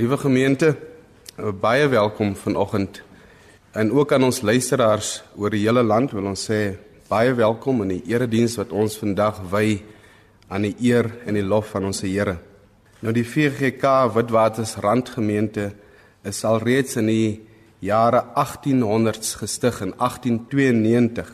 Liewe 0.00 0.16
gemeente, 0.16 0.76
baie 1.60 1.88
welkom 1.88 2.36
vanoggend. 2.36 3.02
En 3.70 3.90
ook 3.92 4.12
aan 4.12 4.22
ons 4.24 4.38
luisteraars 4.40 5.22
oor 5.36 5.52
die 5.52 5.60
hele 5.60 5.82
land 5.84 6.14
wil 6.16 6.30
ons 6.30 6.44
sê 6.48 6.60
baie 7.10 7.34
welkom 7.36 7.82
in 7.84 7.90
die 7.92 8.14
erediens 8.14 8.54
wat 8.56 8.72
ons 8.72 8.96
vandag 8.96 9.42
wy 9.52 9.82
aan 10.48 10.64
die 10.64 10.72
eer 10.88 11.10
en 11.28 11.36
die 11.36 11.44
lof 11.44 11.74
van 11.74 11.90
ons 11.90 12.00
Here. 12.06 12.38
Nou 13.04 13.12
die 13.12 13.26
VGK 13.28 14.14
Witwatersrand 14.14 15.12
gemeente 15.18 15.68
is 16.24 16.40
alreeds 16.48 16.96
in 16.96 17.12
die 17.12 17.28
jare 17.84 18.24
1800s 18.40 19.36
gestig 19.42 19.82
in 19.84 19.92
1892. 19.98 21.28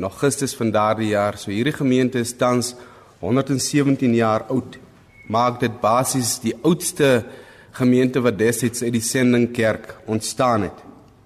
In 0.00 0.08
Augustus 0.08 0.56
van 0.56 0.72
daardie 0.72 1.12
jaar, 1.12 1.36
so 1.36 1.52
hierdie 1.52 1.76
gemeente 1.76 2.24
is 2.24 2.32
tans 2.40 2.72
117 3.20 4.16
jaar 4.16 4.48
oud. 4.48 4.80
Maak 5.28 5.60
dit 5.60 5.80
basies 5.84 6.38
die 6.40 6.56
oudste 6.62 7.18
gemeente 7.72 8.20
wat 8.20 8.38
destyds 8.38 8.82
uit 8.82 8.92
die 8.92 9.04
sendingkerk 9.04 9.94
ontstaan 10.06 10.68
het. 10.68 10.82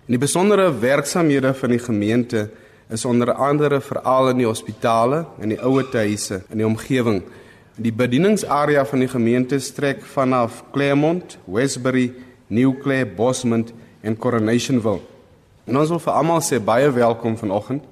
En 0.06 0.14
die 0.14 0.22
besondere 0.22 0.70
werksamehede 0.78 1.54
van 1.54 1.74
die 1.74 1.82
gemeente 1.82 2.50
is 2.88 3.04
onder 3.04 3.32
andere 3.32 3.80
veral 3.80 4.30
in 4.30 4.44
die 4.44 4.46
hospitale 4.46 5.24
en 5.42 5.50
die 5.50 5.58
ouerhuise 5.58 6.44
in 6.50 6.62
die 6.62 6.66
omgewing. 6.66 7.22
Die 7.76 7.92
bedieningsarea 7.92 8.86
van 8.86 9.02
die 9.02 9.10
gemeente 9.10 9.58
strek 9.58 10.04
vanaf 10.14 10.62
Claremont, 10.72 11.38
Westbury, 11.44 12.12
New 12.46 12.76
Clare, 12.82 13.06
Bosmont 13.06 13.72
en 14.00 14.16
Coronationville. 14.16 15.02
En 15.66 15.76
ons 15.76 15.90
wil 15.90 16.00
vir 16.00 16.14
almal 16.14 16.42
sê 16.46 16.60
baie 16.62 16.88
welkom 16.94 17.34
vanoggend. 17.36 17.82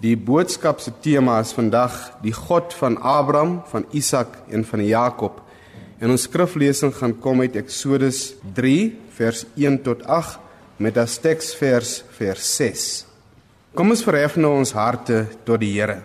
Die 0.00 0.16
boodskap 0.16 0.80
se 0.80 0.92
tema 1.00 1.38
is 1.40 1.52
vandag 1.56 1.96
die 2.22 2.32
God 2.32 2.74
van 2.76 2.98
Abraham, 3.00 3.62
van 3.72 3.84
Isak 3.96 4.36
en 4.48 4.64
van 4.64 4.84
Jakob. 4.84 5.40
En 6.00 6.08
ons 6.08 6.22
skriflesing 6.24 6.94
gaan 6.96 7.12
kom 7.20 7.42
uit 7.44 7.56
Eksodus 7.60 8.32
3 8.56 8.92
vers 9.18 9.44
1 9.52 9.82
tot 9.84 10.00
8 10.08 10.80
met 10.80 10.96
as 10.96 11.18
teksvers 11.20 11.98
vers 12.16 12.44
6. 12.56 12.84
Kom 13.76 13.92
ons 13.92 14.02
verhef 14.06 14.38
nou 14.40 14.54
ons 14.56 14.72
harte 14.72 15.26
tot 15.44 15.60
die 15.60 15.74
Here. 15.74 15.98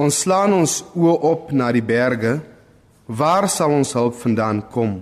Ons 0.00 0.22
slaan 0.24 0.56
ons 0.56 0.78
oë 0.96 1.16
op 1.28 1.52
na 1.52 1.68
die 1.76 1.84
berge. 1.84 2.38
Waar 3.04 3.46
sal 3.52 3.74
ons 3.76 3.92
hulp 3.94 4.16
vandaan 4.22 4.62
kom? 4.72 4.96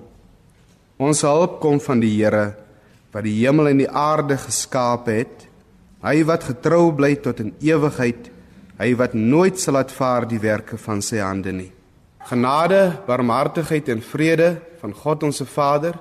Ons 0.98 1.22
hulp 1.22 1.60
kom 1.62 1.78
van 1.80 2.02
die 2.02 2.10
Here 2.16 2.48
wat 3.12 3.26
die 3.28 3.36
hemel 3.44 3.70
en 3.70 3.82
die 3.84 3.88
aarde 3.88 4.38
geskaap 4.40 5.06
het. 5.12 5.46
Hy 6.02 6.24
wat 6.26 6.48
getrou 6.48 6.90
bly 6.98 7.14
tot 7.22 7.38
in 7.44 7.54
ewigheid. 7.62 8.26
Hy 8.80 8.90
wat 8.98 9.14
nooit 9.14 9.60
sal 9.62 9.78
laat 9.78 9.94
vaar 9.94 10.26
die 10.26 10.40
werke 10.42 10.80
van 10.80 11.04
sy 11.04 11.22
hande 11.22 11.54
nie. 11.54 11.70
Genade, 12.28 13.02
barmhartigheid 13.06 13.88
en 13.88 14.02
vrede 14.02 14.54
van 14.80 14.94
God 14.94 15.22
ons 15.22 15.36
se 15.36 15.46
Vader, 15.46 15.98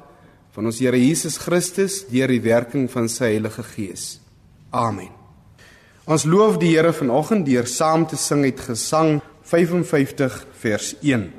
van 0.52 0.68
ons 0.68 0.80
Here 0.84 1.00
Jesus 1.00 1.38
Christus 1.42 2.02
deur 2.12 2.32
die 2.32 2.42
werking 2.44 2.90
van 2.92 3.10
sy 3.10 3.34
Heilige 3.34 3.64
Gees. 3.64 4.20
Amen. 4.70 5.12
Ons 6.06 6.26
loof 6.26 6.60
die 6.62 6.74
Here 6.76 6.94
vanoggend 6.94 7.46
deur 7.48 7.68
saam 7.70 8.08
te 8.10 8.20
sing 8.20 8.44
uit 8.46 8.60
Gesang 8.70 9.20
55 9.48 10.44
vers 10.62 10.96
1. 11.02 11.30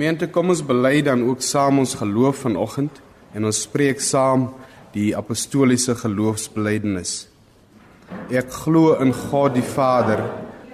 Gemeente, 0.00 0.30
kom 0.32 0.48
ons 0.48 0.62
bely 0.64 1.02
dan 1.04 1.20
ook 1.28 1.42
saam 1.44 1.82
ons 1.82 1.90
geloof 2.00 2.38
vanoggend 2.46 3.02
en 3.36 3.44
ons 3.44 3.58
spreek 3.66 3.98
saam 4.00 4.46
die 4.94 5.10
apostoliese 5.12 5.92
geloofsbelijdenis. 6.00 7.10
Ek 8.32 8.48
glo 8.62 8.94
in 9.04 9.12
God 9.12 9.58
die 9.58 9.66
Vader, 9.74 10.22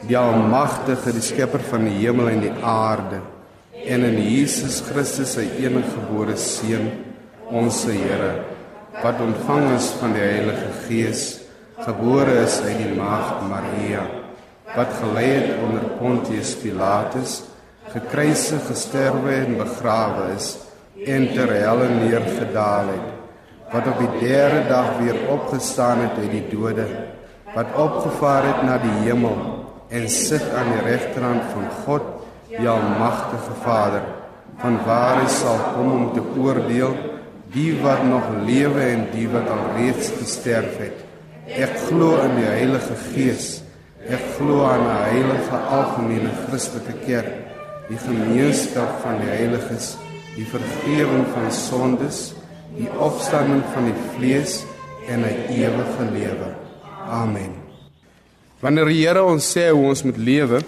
die 0.07 0.15
almagtige, 0.15 1.11
die 1.11 1.25
skepper 1.27 1.65
van 1.73 1.89
die 1.89 1.97
hemel 2.05 2.31
en 2.37 2.45
die 2.45 2.53
aarde, 2.63 3.19
en 3.75 4.07
in 4.13 4.21
Jesus 4.29 4.79
Christus, 4.87 5.35
sy 5.35 5.49
eniggebore 5.59 6.39
seun, 6.39 6.87
ons 7.51 7.83
Here, 7.91 8.31
wat 9.01 9.27
ontvang 9.27 9.73
is 9.75 9.91
van 9.99 10.15
die 10.15 10.23
Heilige 10.23 10.71
Gees, 10.85 11.27
gebore 11.83 12.45
is 12.45 12.61
uit 12.63 12.79
die 12.79 12.95
maagd 12.95 13.43
Maria, 13.51 14.07
wat 14.79 14.95
gelei 15.03 15.29
het 15.33 15.53
onder 15.67 15.91
Pontius 15.99 16.55
Pilatus, 16.63 17.41
gekruisig, 17.97 18.61
gesterwe 18.69 19.33
en 19.41 19.55
begrawe 19.57 20.33
is 20.35 20.51
en 21.07 21.29
ter 21.33 21.53
helle 21.63 21.87
neergedaal 21.95 22.91
het 22.93 23.07
wat 23.73 23.89
op 23.89 24.03
die 24.03 24.29
derde 24.29 24.67
dag 24.69 24.91
weer 25.01 25.17
opgestaan 25.33 26.03
het 26.05 26.19
uit 26.21 26.35
die 26.35 26.45
dode 26.51 26.85
wat 27.55 27.73
opgevaar 27.87 28.45
het 28.51 28.61
na 28.69 28.77
die 28.83 28.95
hemel 29.07 29.39
en 29.89 30.09
sit 30.13 30.45
aan 30.59 30.69
die 30.75 30.85
regterhand 30.91 31.49
van 31.55 31.67
God 31.87 32.13
die 32.51 32.69
almagtige 32.69 33.57
Vader 33.65 34.05
van 34.61 34.77
waar 34.85 35.23
hy 35.23 35.31
sal 35.33 35.59
kom 35.73 35.91
om 35.95 36.07
te 36.13 36.25
oordeel 36.37 36.93
die 37.57 37.73
wat 37.81 38.05
nog 38.05 38.29
lewe 38.45 38.85
en 38.91 39.09
die 39.15 39.27
wat 39.33 39.49
al 39.49 39.63
reeds 39.77 40.11
gesterf 40.19 40.77
het. 40.83 41.05
Ek 41.47 41.77
glo 41.87 42.17
in 42.25 42.35
die 42.37 42.49
Heilige 42.49 42.97
Gees. 43.13 43.47
Ek 44.03 44.23
glo 44.37 44.65
aan 44.67 44.83
'n 44.85 45.05
heilige 45.13 45.59
algemene 45.79 46.33
Christelike 46.45 46.97
kerk 47.07 47.56
die 47.89 47.99
gemeenskap 48.03 48.99
van 49.03 49.21
die 49.23 49.31
heiliges, 49.31 49.95
die 50.35 50.47
vergifnis 50.51 51.31
van 51.35 51.53
sondes, 51.55 52.23
die 52.77 52.89
opstanding 53.01 53.63
van 53.75 53.91
die 53.91 53.99
vlees 54.17 54.65
en 55.09 55.23
'n 55.23 55.53
ewige 55.55 56.05
lewe. 56.13 56.55
Amen. 57.09 57.55
Wanneer 58.61 58.87
die 58.87 59.07
Here 59.07 59.23
ons 59.25 59.57
sê 59.57 59.71
hoe 59.71 59.89
ons 59.89 60.03
moet 60.03 60.17
lewe, 60.17 60.61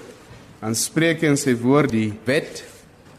dan 0.60 0.74
spreek 0.74 1.20
hy 1.22 1.26
in 1.26 1.36
sy 1.36 1.54
woord 1.54 1.90
die 1.90 2.12
wet. 2.24 2.64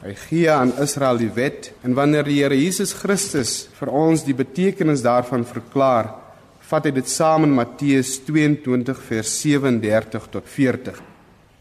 Hy 0.01 0.13
gee 0.15 0.49
aan 0.51 0.73
Israel 0.79 1.17
die 1.17 1.31
wet 1.35 1.71
en 1.83 1.93
wanneer 1.93 2.23
die 2.23 2.39
Here 2.41 2.55
Jesus 2.55 2.93
Christus 2.93 3.67
vir 3.79 3.89
ons 3.91 4.23
die 4.23 4.33
betekenis 4.33 5.01
daarvan 5.01 5.45
verklaar, 5.45 6.15
vat 6.61 6.85
hy 6.85 6.91
dit 6.91 7.07
saam 7.07 7.43
in 7.43 7.55
Matteus 7.55 8.19
22 8.25 9.01
vers 9.09 9.41
37 9.41 10.29
tot 10.31 10.45
40. 10.47 11.01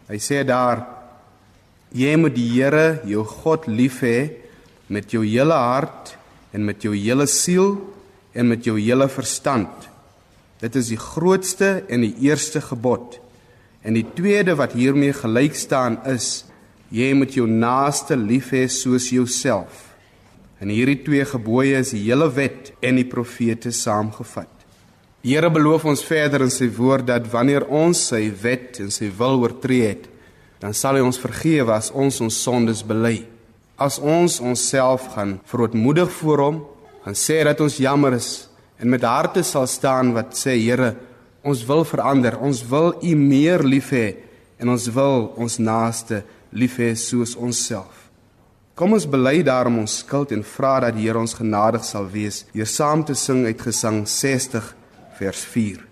Hy 0.09 0.19
sê 0.19 0.45
daar 0.45 0.98
Jy 1.97 2.17
moet 2.21 2.35
die 2.37 2.49
Here, 2.53 3.01
jou 3.09 3.25
God, 3.25 3.65
lief 3.69 4.03
hê 4.05 4.29
met 4.93 5.09
jou 5.13 5.23
hele 5.25 5.57
hart 5.57 6.17
en 6.53 6.65
met 6.65 6.83
jou 6.85 6.93
hele 6.93 7.27
siel 7.29 7.79
en 8.37 8.49
met 8.49 8.65
jou 8.65 8.77
hele 8.77 9.09
verstand. 9.09 9.89
Dit 10.61 10.77
is 10.77 10.91
die 10.93 11.01
grootste 11.01 11.85
en 11.89 12.05
die 12.05 12.15
eerste 12.27 12.61
gebod. 12.61 13.19
En 13.81 13.97
die 13.97 14.07
tweede 14.17 14.57
wat 14.59 14.75
hiermee 14.77 15.15
gelyk 15.17 15.57
staan 15.57 16.01
is: 16.09 16.45
jy 16.91 17.13
moet 17.17 17.37
jou 17.37 17.47
naaste 17.49 18.17
lief 18.17 18.53
hê 18.53 18.67
soos 18.69 19.09
jouself. 19.13 19.87
En 20.61 20.73
hierdie 20.73 20.99
twee 21.07 21.25
gebooie 21.25 21.79
is 21.79 21.95
die 21.95 22.03
hele 22.09 22.29
wet 22.35 22.73
en 22.83 22.99
die 22.99 23.07
profete 23.09 23.73
saamgevat. 23.73 24.51
Die 25.23 25.37
Here 25.37 25.51
beloof 25.51 25.87
ons 25.89 26.05
verder 26.05 26.45
in 26.45 26.53
sy 26.53 26.69
woord 26.75 27.07
dat 27.09 27.27
wanneer 27.31 27.69
ons 27.75 28.01
sy 28.11 28.27
wet 28.43 28.81
en 28.83 28.91
sy 28.95 29.09
wil 29.19 29.41
oortree 29.43 29.95
het, 29.95 30.09
dan 30.61 30.75
sal 30.75 30.99
hy 30.99 31.03
ons 31.07 31.21
vergewe 31.21 31.73
as 31.75 31.91
ons 31.95 32.21
ons 32.25 32.43
sondes 32.45 32.83
bely. 32.87 33.27
as 33.79 34.01
ons 34.03 34.41
onsself 34.43 35.07
gaan 35.15 35.37
verootmoedig 35.47 36.11
voor 36.19 36.41
hom, 36.43 36.57
gaan 37.05 37.15
sê 37.15 37.39
dat 37.47 37.61
ons 37.63 37.79
jammer 37.79 38.17
is 38.17 38.49
en 38.79 38.91
met 38.91 39.07
harte 39.07 39.45
sal 39.47 39.67
staan 39.71 40.13
wat 40.17 40.35
sê 40.39 40.57
Here, 40.59 40.97
ons 41.47 41.63
wil 41.67 41.85
verander, 41.87 42.37
ons 42.43 42.65
wil 42.67 42.93
U 43.03 43.15
meer 43.15 43.63
lief 43.63 43.93
hê 43.95 44.17
en 44.59 44.75
ons 44.75 44.89
wil 44.95 45.29
ons 45.39 45.59
naaste 45.63 46.25
lief 46.51 46.79
hê 46.83 46.93
soos 46.99 47.37
onsself. 47.39 48.09
Kom 48.79 48.95
ons 48.95 49.07
bely 49.11 49.43
daarom 49.47 49.81
ons 49.83 50.01
skuld 50.03 50.35
en 50.35 50.43
vra 50.47 50.79
dat 50.87 50.95
die 50.99 51.07
Here 51.07 51.19
ons 51.19 51.39
genadig 51.39 51.87
sal 51.87 52.11
wees 52.11 52.45
deur 52.55 52.71
saam 52.71 53.07
te 53.07 53.15
sing 53.15 53.47
uit 53.47 53.63
Gesang 53.63 54.05
60 54.07 54.75
vers 55.19 55.45
4. 55.55 55.88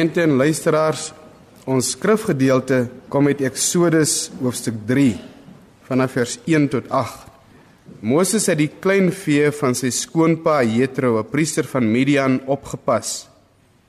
Gemeente 0.00 0.22
en 0.24 0.38
luisteraars, 0.40 1.10
ons 1.68 1.90
skrifgedeelte 1.92 2.86
kom 3.12 3.26
uit 3.28 3.42
Eksodus 3.44 4.30
hoofstuk 4.38 4.78
3 4.88 5.10
vanaf 5.84 6.14
vers 6.16 6.38
1 6.48 6.68
tot 6.72 6.86
8. 6.88 7.26
Moses 8.08 8.46
het 8.48 8.56
die 8.62 8.70
klein 8.80 9.10
vee 9.12 9.50
van 9.58 9.76
sy 9.76 9.90
skoonpa 9.92 10.62
Jethro, 10.64 11.18
'n 11.20 11.28
priester 11.28 11.68
van 11.68 11.84
Midian, 11.84 12.40
opgepas. 12.46 13.28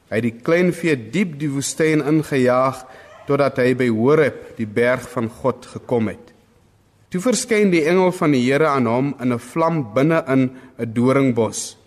Hy 0.09 0.19
het 0.19 0.27
die 0.27 0.41
klein 0.43 0.73
vee 0.73 0.97
diep 0.97 1.39
die 1.39 1.47
woestyn 1.47 2.03
ingejaag 2.03 2.83
totdat 3.25 3.63
hy 3.63 3.73
by 3.73 3.87
Horeb, 3.87 4.57
die 4.57 4.67
berg 4.67 5.07
van 5.15 5.29
God, 5.29 5.65
gekom 5.65 6.11
het. 6.11 6.33
Toe 7.09 7.21
verskyn 7.21 7.71
die 7.71 7.87
engel 7.87 8.11
van 8.11 8.31
die 8.31 8.51
Here 8.51 8.67
aan 8.67 8.85
hom 8.85 9.15
in 9.21 9.31
'n 9.31 9.39
vlam 9.39 9.93
binne 9.93 10.25
in 10.27 10.51
'n 10.77 10.93
doringbos. 10.93 11.77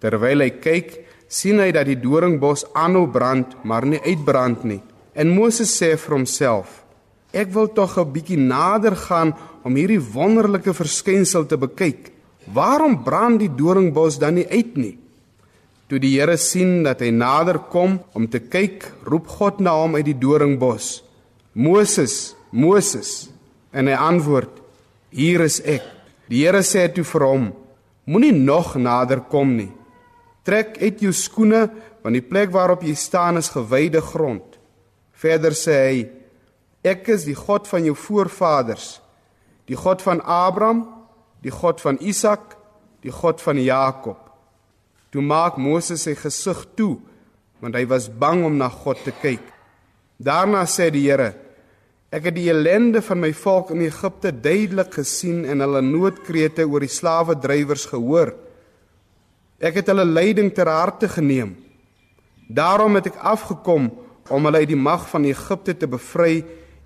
Terwyl 0.00 0.40
hy 0.40 0.50
kyk, 0.50 1.06
sien 1.30 1.62
hy 1.62 1.70
dat 1.70 1.86
die 1.86 1.98
doringbos 1.98 2.66
aanhou 2.74 3.06
brand, 3.10 3.54
maar 3.62 3.86
nie 3.86 4.02
uitbrand 4.02 4.64
nie. 4.66 4.80
En 5.14 5.30
Moses 5.30 5.70
sê 5.70 5.94
vir 5.94 6.16
homself: 6.16 6.82
Ek 7.32 7.52
wil 7.54 7.68
tog 7.70 7.98
'n 7.98 8.12
bietjie 8.12 8.38
nader 8.38 8.96
gaan 8.96 9.34
om 9.62 9.76
hierdie 9.76 10.02
wonderlike 10.02 10.74
verskynsel 10.74 11.46
te 11.46 11.56
bekyk. 11.56 12.10
Waarom 12.52 13.04
brand 13.04 13.38
die 13.38 13.54
doringbos 13.54 14.18
dan 14.18 14.34
nie 14.34 14.48
uit 14.50 14.76
nie? 14.76 14.98
Toe 15.88 15.98
die 15.98 16.18
Here 16.18 16.36
sien 16.36 16.82
dat 16.82 17.00
hy 17.00 17.10
nader 17.10 17.58
kom 17.58 18.00
om 18.14 18.26
te 18.28 18.40
kyk, 18.40 18.92
roep 19.04 19.26
God 19.26 19.60
na 19.60 19.70
hom 19.70 19.94
uit 19.94 20.04
die 20.04 20.18
doringbos: 20.18 21.02
Moses, 21.54 22.34
Moses. 22.50 23.30
En 23.72 23.86
hy 23.86 23.94
antwoord: 23.94 24.50
Hier 25.10 25.40
is 25.40 25.60
ek. 25.60 25.82
Die 26.28 26.44
Here 26.44 26.62
sê 26.62 26.88
toe 26.92 27.04
vir 27.04 27.22
hom: 27.26 27.52
Moenie 28.06 28.32
nog 28.32 28.74
nader 28.76 29.20
kom 29.20 29.56
nie. 29.56 29.70
Trek 30.46 30.78
uit 30.80 31.02
jou 31.04 31.12
skoene 31.12 31.66
want 32.00 32.16
die 32.16 32.24
plek 32.24 32.52
waarop 32.54 32.84
jy 32.84 32.94
staan 32.96 33.36
is 33.40 33.52
gewyde 33.52 34.00
grond. 34.00 34.56
Verder 35.12 35.52
sê 35.56 35.76
hy: 35.84 36.00
Ek 36.86 37.10
is 37.12 37.26
die 37.28 37.36
God 37.36 37.68
van 37.68 37.84
jou 37.84 37.96
voorvaders, 37.98 39.00
die 39.68 39.76
God 39.76 40.00
van 40.02 40.22
Abraham, 40.24 40.86
die 41.44 41.52
God 41.52 41.82
van 41.84 42.00
Isak, 42.00 42.56
die 43.04 43.12
God 43.12 43.40
van 43.44 43.60
Jakob. 43.60 44.18
Toe 45.12 45.22
maak 45.22 45.58
Moses 45.60 46.06
sy 46.06 46.16
gesig 46.18 46.66
toe 46.78 46.96
want 47.60 47.76
hy 47.76 47.82
was 47.84 48.06
bang 48.08 48.40
om 48.48 48.54
na 48.56 48.70
God 48.72 49.02
te 49.04 49.12
kyk. 49.12 49.42
Daarna 50.16 50.62
sê 50.64 50.88
die 50.92 51.04
Here: 51.04 51.34
Ek 52.10 52.30
het 52.30 52.34
die 52.34 52.48
ellende 52.48 53.02
van 53.04 53.20
my 53.20 53.30
volk 53.36 53.74
in 53.74 53.84
Egipte 53.84 54.32
duidelik 54.32 54.96
gesien 54.96 55.44
en 55.44 55.60
hulle 55.60 55.82
noodkrete 55.84 56.64
oor 56.64 56.82
die 56.82 56.90
slawe 56.90 57.36
drywers 57.38 57.84
gehoor. 57.92 58.32
Ek 59.60 59.76
het 59.76 59.90
hulle 59.92 60.06
lyding 60.08 60.48
ter 60.56 60.68
harte 60.72 61.08
geneem. 61.08 61.52
Daarom 62.48 62.96
het 62.96 63.10
ek 63.12 63.18
afgekom 63.20 63.90
om 64.32 64.46
hulle 64.48 64.62
uit 64.62 64.70
die 64.72 64.78
mag 64.78 65.04
van 65.10 65.26
Egipte 65.28 65.74
te 65.76 65.88
bevry 65.90 66.40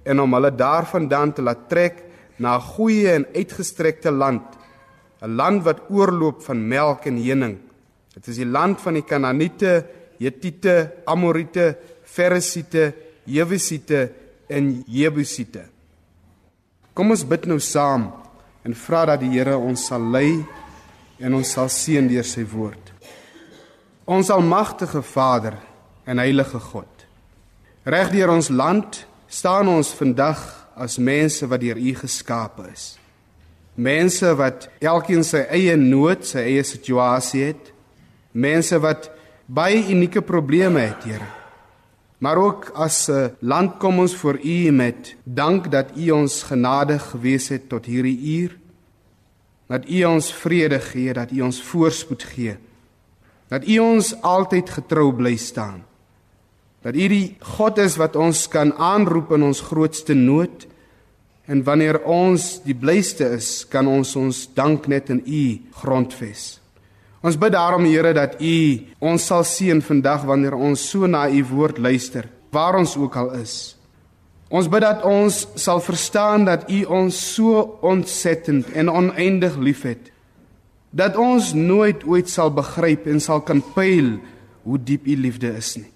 en 0.04 0.20
om 0.20 0.34
hulle 0.34 0.50
daarvandaan 0.50 1.32
te 1.36 1.44
laat 1.46 1.68
trek 1.70 2.02
na 2.36 2.56
'n 2.56 2.66
goeie 2.74 3.12
en 3.12 3.26
uitgestrekte 3.34 4.10
land, 4.10 4.42
'n 5.22 5.36
land 5.36 5.62
wat 5.62 5.86
oorloop 5.88 6.42
van 6.42 6.68
melk 6.68 7.06
en 7.06 7.16
honing. 7.16 7.58
Dit 8.14 8.26
is 8.26 8.36
die 8.36 8.46
land 8.46 8.80
van 8.80 8.94
die 8.94 9.04
Kanaaniete, 9.04 9.86
Hetiete, 10.18 10.92
Amoriete, 11.04 11.76
Ferisiete, 12.02 12.94
Jebusiete 13.24 14.12
en 14.46 14.84
Jebusiete. 14.86 15.64
Kom 16.92 17.10
ons 17.10 17.26
bid 17.26 17.46
nou 17.46 17.58
saam 17.58 18.12
en 18.62 18.74
vra 18.74 19.04
dat 19.04 19.20
die 19.20 19.30
Here 19.30 19.56
ons 19.56 19.86
sal 19.86 20.00
lei 20.00 20.44
en 21.18 21.34
ons 21.34 21.52
sal 21.56 21.68
seën 21.72 22.08
deur 22.08 22.26
sy 22.26 22.44
woord. 22.48 22.92
Ons 24.04 24.30
almagtige 24.30 25.02
Vader 25.02 25.56
en 26.04 26.20
heilige 26.20 26.60
God. 26.60 26.90
Reg 27.84 28.10
deur 28.12 28.34
ons 28.34 28.50
land 28.50 29.04
staan 29.28 29.68
ons 29.68 29.94
vandag 29.96 30.40
as 30.76 30.98
mense 30.98 31.46
wat 31.48 31.62
deur 31.62 31.78
U 31.78 31.94
geskape 31.98 32.66
is. 32.72 32.94
Mense 33.74 34.28
wat 34.38 34.68
elkeen 34.82 35.24
sy 35.26 35.42
eie 35.50 35.74
nood, 35.76 36.26
sy 36.26 36.44
eie 36.46 36.64
situasie 36.66 37.48
het. 37.50 37.72
Mense 38.32 38.78
wat 38.82 39.10
baie 39.46 39.80
unieke 39.90 40.22
probleme 40.22 40.84
het, 40.86 41.04
Here. 41.04 41.26
Maar 42.18 42.36
ook 42.36 42.70
as 42.74 43.08
'n 43.10 43.36
land 43.40 43.78
kom 43.78 43.98
ons 43.98 44.14
voor 44.14 44.38
U 44.38 44.70
met 44.70 45.16
dank 45.24 45.70
dat 45.70 45.96
U 45.96 46.10
ons 46.10 46.42
genadig 46.42 47.02
gewees 47.10 47.48
het 47.48 47.68
tot 47.68 47.84
hierdie 47.86 48.18
uur 48.40 48.63
dat 49.70 49.88
U 49.88 50.04
ons 50.04 50.30
vrede 50.32 50.78
gee, 50.80 51.12
dat 51.12 51.32
U 51.32 51.40
ons 51.46 51.62
voorspoed 51.62 52.22
gee. 52.34 52.56
Dat 53.48 53.66
U 53.68 53.78
ons 53.78 54.12
altyd 54.22 54.70
getrou 54.70 55.12
bly 55.16 55.36
staan. 55.36 55.84
Dat 56.84 56.96
U 56.96 57.08
die 57.08 57.36
God 57.56 57.78
is 57.80 57.96
wat 57.96 58.16
ons 58.16 58.46
kan 58.52 58.74
aanroep 58.76 59.32
in 59.36 59.46
ons 59.46 59.62
grootste 59.64 60.14
nood 60.14 60.66
en 61.48 61.62
wanneer 61.64 62.00
ons 62.08 62.58
die 62.64 62.76
blyste 62.76 63.28
is, 63.36 63.64
kan 63.68 63.88
ons 63.88 64.14
ons 64.16 64.44
dank 64.56 64.88
net 64.88 65.10
in 65.12 65.22
U 65.24 65.44
grondves. 65.80 66.44
Ons 67.24 67.38
bid 67.40 67.54
daarom 67.56 67.86
Here 67.88 68.12
dat 68.16 68.36
U 68.40 68.56
ons 69.00 69.26
sal 69.30 69.44
seën 69.48 69.80
vandag 69.84 70.26
wanneer 70.28 70.56
ons 70.56 70.80
so 70.90 71.08
na 71.08 71.24
U 71.28 71.40
woord 71.52 71.80
luister, 71.80 72.28
waar 72.52 72.76
ons 72.76 72.96
ook 73.00 73.16
al 73.16 73.32
is. 73.40 73.76
Ons 74.52 74.68
bid 74.68 74.84
dat 74.84 75.04
ons 75.08 75.46
sal 75.56 75.80
verstaan 75.80 76.44
dat 76.44 76.68
U 76.70 76.82
ons 76.84 77.20
so 77.34 77.78
ontsettend 77.80 78.72
en 78.72 78.90
oneindig 78.92 79.56
liefhet 79.56 80.10
dat 80.94 81.16
ons 81.18 81.52
nooit 81.58 82.04
ooit 82.06 82.30
sal 82.30 82.52
begryp 82.54 83.08
en 83.10 83.18
sal 83.20 83.40
kan 83.42 83.58
pyl 83.74 84.14
hoe 84.62 84.78
diep 84.78 85.08
U 85.10 85.16
liefde 85.18 85.50
is 85.58 85.72
nie. 85.80 85.90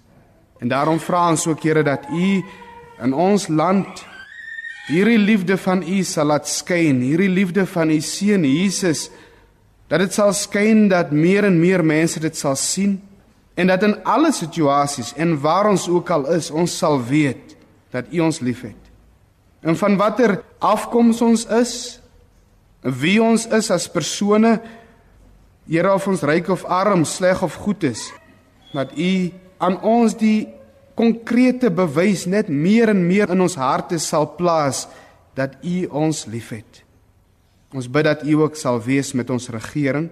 En 0.58 0.72
daarom 0.72 0.98
vra 0.98 1.28
ons 1.30 1.46
ook 1.46 1.62
Here 1.62 1.84
dat 1.86 2.08
U 2.10 2.42
in 3.04 3.14
ons 3.14 3.46
land 3.46 4.02
hierdie 4.88 5.20
liefde 5.20 5.54
van 5.60 5.84
U 5.86 6.02
sal 6.02 6.32
laat 6.32 6.48
skyn, 6.50 7.02
hierdie 7.04 7.30
liefde 7.30 7.66
van 7.66 7.92
U 7.94 8.00
seun 8.02 8.46
Jesus 8.48 9.06
dat 9.88 10.02
dit 10.02 10.12
sal 10.12 10.34
skyn 10.36 10.88
dat 10.90 11.14
meer 11.14 11.46
en 11.48 11.60
meer 11.60 11.84
mense 11.84 12.20
dit 12.20 12.36
sal 12.36 12.58
sien 12.58 12.98
en 13.58 13.70
dat 13.70 13.86
in 13.86 13.94
alle 14.04 14.32
situasies 14.34 15.14
en 15.16 15.38
waar 15.40 15.70
ons 15.70 15.86
ook 15.88 16.10
al 16.10 16.26
is, 16.34 16.50
ons 16.50 16.74
sal 16.78 16.98
weet 17.06 17.47
dat 17.94 18.10
U 18.12 18.20
ons 18.20 18.40
liefhet. 18.40 18.78
En 19.60 19.76
van 19.76 19.96
watter 19.96 20.38
afkoms 20.58 21.22
ons 21.24 21.46
is, 21.58 21.72
wie 22.82 23.18
ons 23.22 23.46
is 23.46 23.70
as 23.74 23.88
persone, 23.90 24.58
Here 25.68 25.90
of 25.92 26.06
ons 26.08 26.22
ryk 26.24 26.46
of 26.48 26.62
arm, 26.64 27.02
sleg 27.04 27.42
of 27.44 27.58
goed 27.60 27.84
is, 27.84 28.06
dat 28.72 28.94
U 28.96 29.12
aan 29.60 29.76
ons 29.84 30.14
die 30.16 30.48
konkrete 30.96 31.68
bewys 31.68 32.24
net 32.24 32.48
meer 32.48 32.88
en 32.88 33.02
meer 33.04 33.28
in 33.34 33.44
ons 33.44 33.58
harte 33.60 33.98
sal 34.00 34.30
plaas 34.38 34.86
dat 35.36 35.58
U 35.60 35.84
ons 35.92 36.24
liefhet. 36.32 36.80
Ons 37.76 37.90
bid 37.92 38.08
dat 38.08 38.24
U 38.24 38.38
ook 38.46 38.56
sal 38.56 38.80
wees 38.80 39.12
met 39.12 39.28
ons 39.28 39.50
regering, 39.52 40.08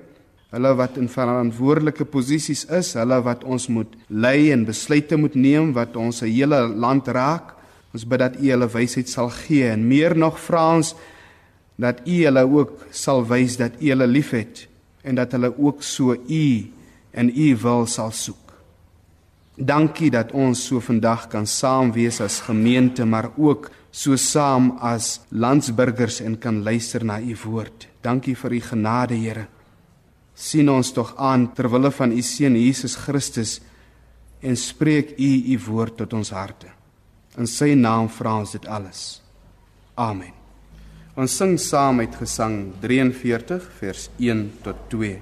hulle 0.52 0.72
wat 0.76 1.00
in 1.00 1.08
verantwoordelike 1.08 2.04
posisies 2.04 2.66
is, 2.68 2.92
hulle 3.00 3.16
wat 3.24 3.48
ons 3.48 3.70
moet 3.72 3.96
lei 4.12 4.52
en 4.52 4.68
besluite 4.68 5.16
moet 5.16 5.34
neem 5.40 5.72
wat 5.76 5.96
ons 5.96 6.20
hele 6.20 6.66
land 6.68 7.08
raak. 7.08 7.55
Ons 7.96 8.04
bid 8.04 8.20
dat 8.20 8.34
U 8.36 8.50
hulle 8.50 8.66
wysheid 8.68 9.08
sal 9.08 9.30
gee 9.32 9.70
en 9.72 9.86
meer 9.88 10.12
nog 10.12 10.36
vra 10.36 10.66
ons 10.76 10.92
dat 11.80 12.02
U 12.04 12.16
hulle 12.26 12.42
ook 12.44 12.74
sal 12.92 13.22
wys 13.24 13.56
dat 13.56 13.78
U 13.80 13.88
hulle 13.88 14.08
liefhet 14.10 14.66
en 15.06 15.16
dat 15.16 15.32
hulle 15.32 15.48
ook 15.56 15.80
so 15.80 16.12
U 16.12 16.48
en 17.16 17.30
U 17.32 17.46
wil 17.62 17.88
sal 17.88 18.12
soek. 18.12 18.52
Dankie 19.56 20.10
dat 20.12 20.34
ons 20.36 20.66
so 20.68 20.84
vandag 20.84 21.30
kan 21.32 21.48
saam 21.48 21.94
wees 21.96 22.20
as 22.20 22.42
gemeente, 22.44 23.06
maar 23.08 23.30
ook 23.40 23.70
so 23.88 24.16
saam 24.20 24.74
as 24.84 25.22
landsburgers 25.32 26.20
en 26.20 26.36
kan 26.36 26.60
luister 26.62 27.04
na 27.04 27.16
u 27.16 27.32
woord. 27.46 27.88
Dankie 28.04 28.36
vir 28.36 28.52
u 28.52 28.60
genade, 28.60 29.16
Here. 29.16 29.46
sien 30.34 30.68
ons 30.68 30.92
tog 30.92 31.14
aan 31.16 31.54
ter 31.54 31.70
wille 31.72 31.90
van 31.90 32.12
u 32.12 32.20
seun 32.20 32.60
Jesus 32.60 32.94
Christus 32.94 33.60
en 34.40 34.56
spreek 34.56 35.16
u 35.16 35.54
u 35.54 35.60
woord 35.64 35.96
tot 35.96 36.12
ons 36.12 36.30
harte. 36.30 36.68
In 37.36 37.46
sy 37.46 37.74
naam 37.76 38.08
vra 38.08 38.38
ons 38.40 38.54
dit 38.56 38.66
alles. 38.66 39.20
Amen. 39.96 40.32
Ons 41.16 41.36
sing 41.36 41.56
saam 41.60 42.00
met 42.00 42.16
gesang 42.16 42.72
43 42.82 43.70
vers 43.80 44.08
1 44.20 44.44
tot 44.64 44.88
2. 44.92 45.16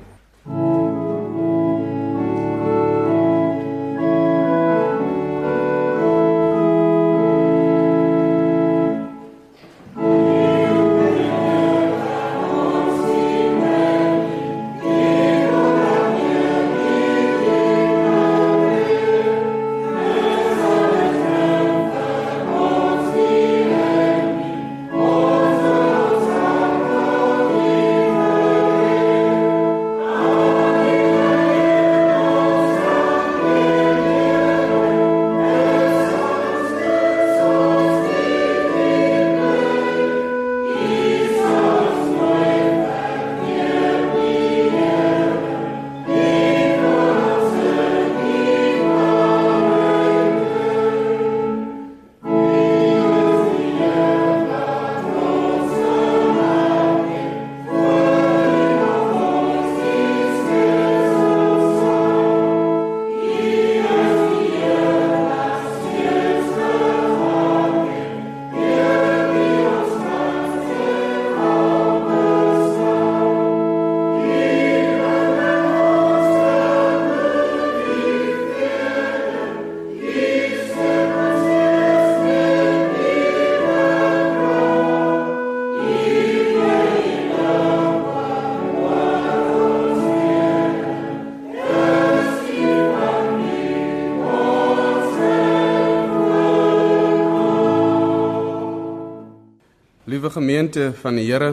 Liewe 100.25 100.40
gemeente 100.40 100.85
van 100.97 101.19
die 101.21 101.26
Here 101.28 101.50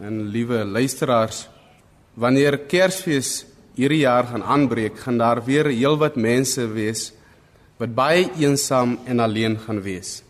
en 0.00 0.30
liewe 0.32 0.62
luisteraars, 0.64 1.42
wanneer 2.16 2.54
Kersfees 2.64 3.42
hierdie 3.76 3.98
jaar 4.06 4.24
gaan 4.30 4.40
aanbreek, 4.40 4.96
gaan 5.02 5.18
daar 5.20 5.42
weer 5.44 5.68
heelwat 5.68 6.16
mense 6.16 6.64
wees 6.72 7.10
wat 7.76 7.92
baie 7.92 8.30
eensaam 8.40 8.94
en 9.04 9.20
alleen 9.20 9.58
gaan 9.66 9.82
wees. 9.84 10.22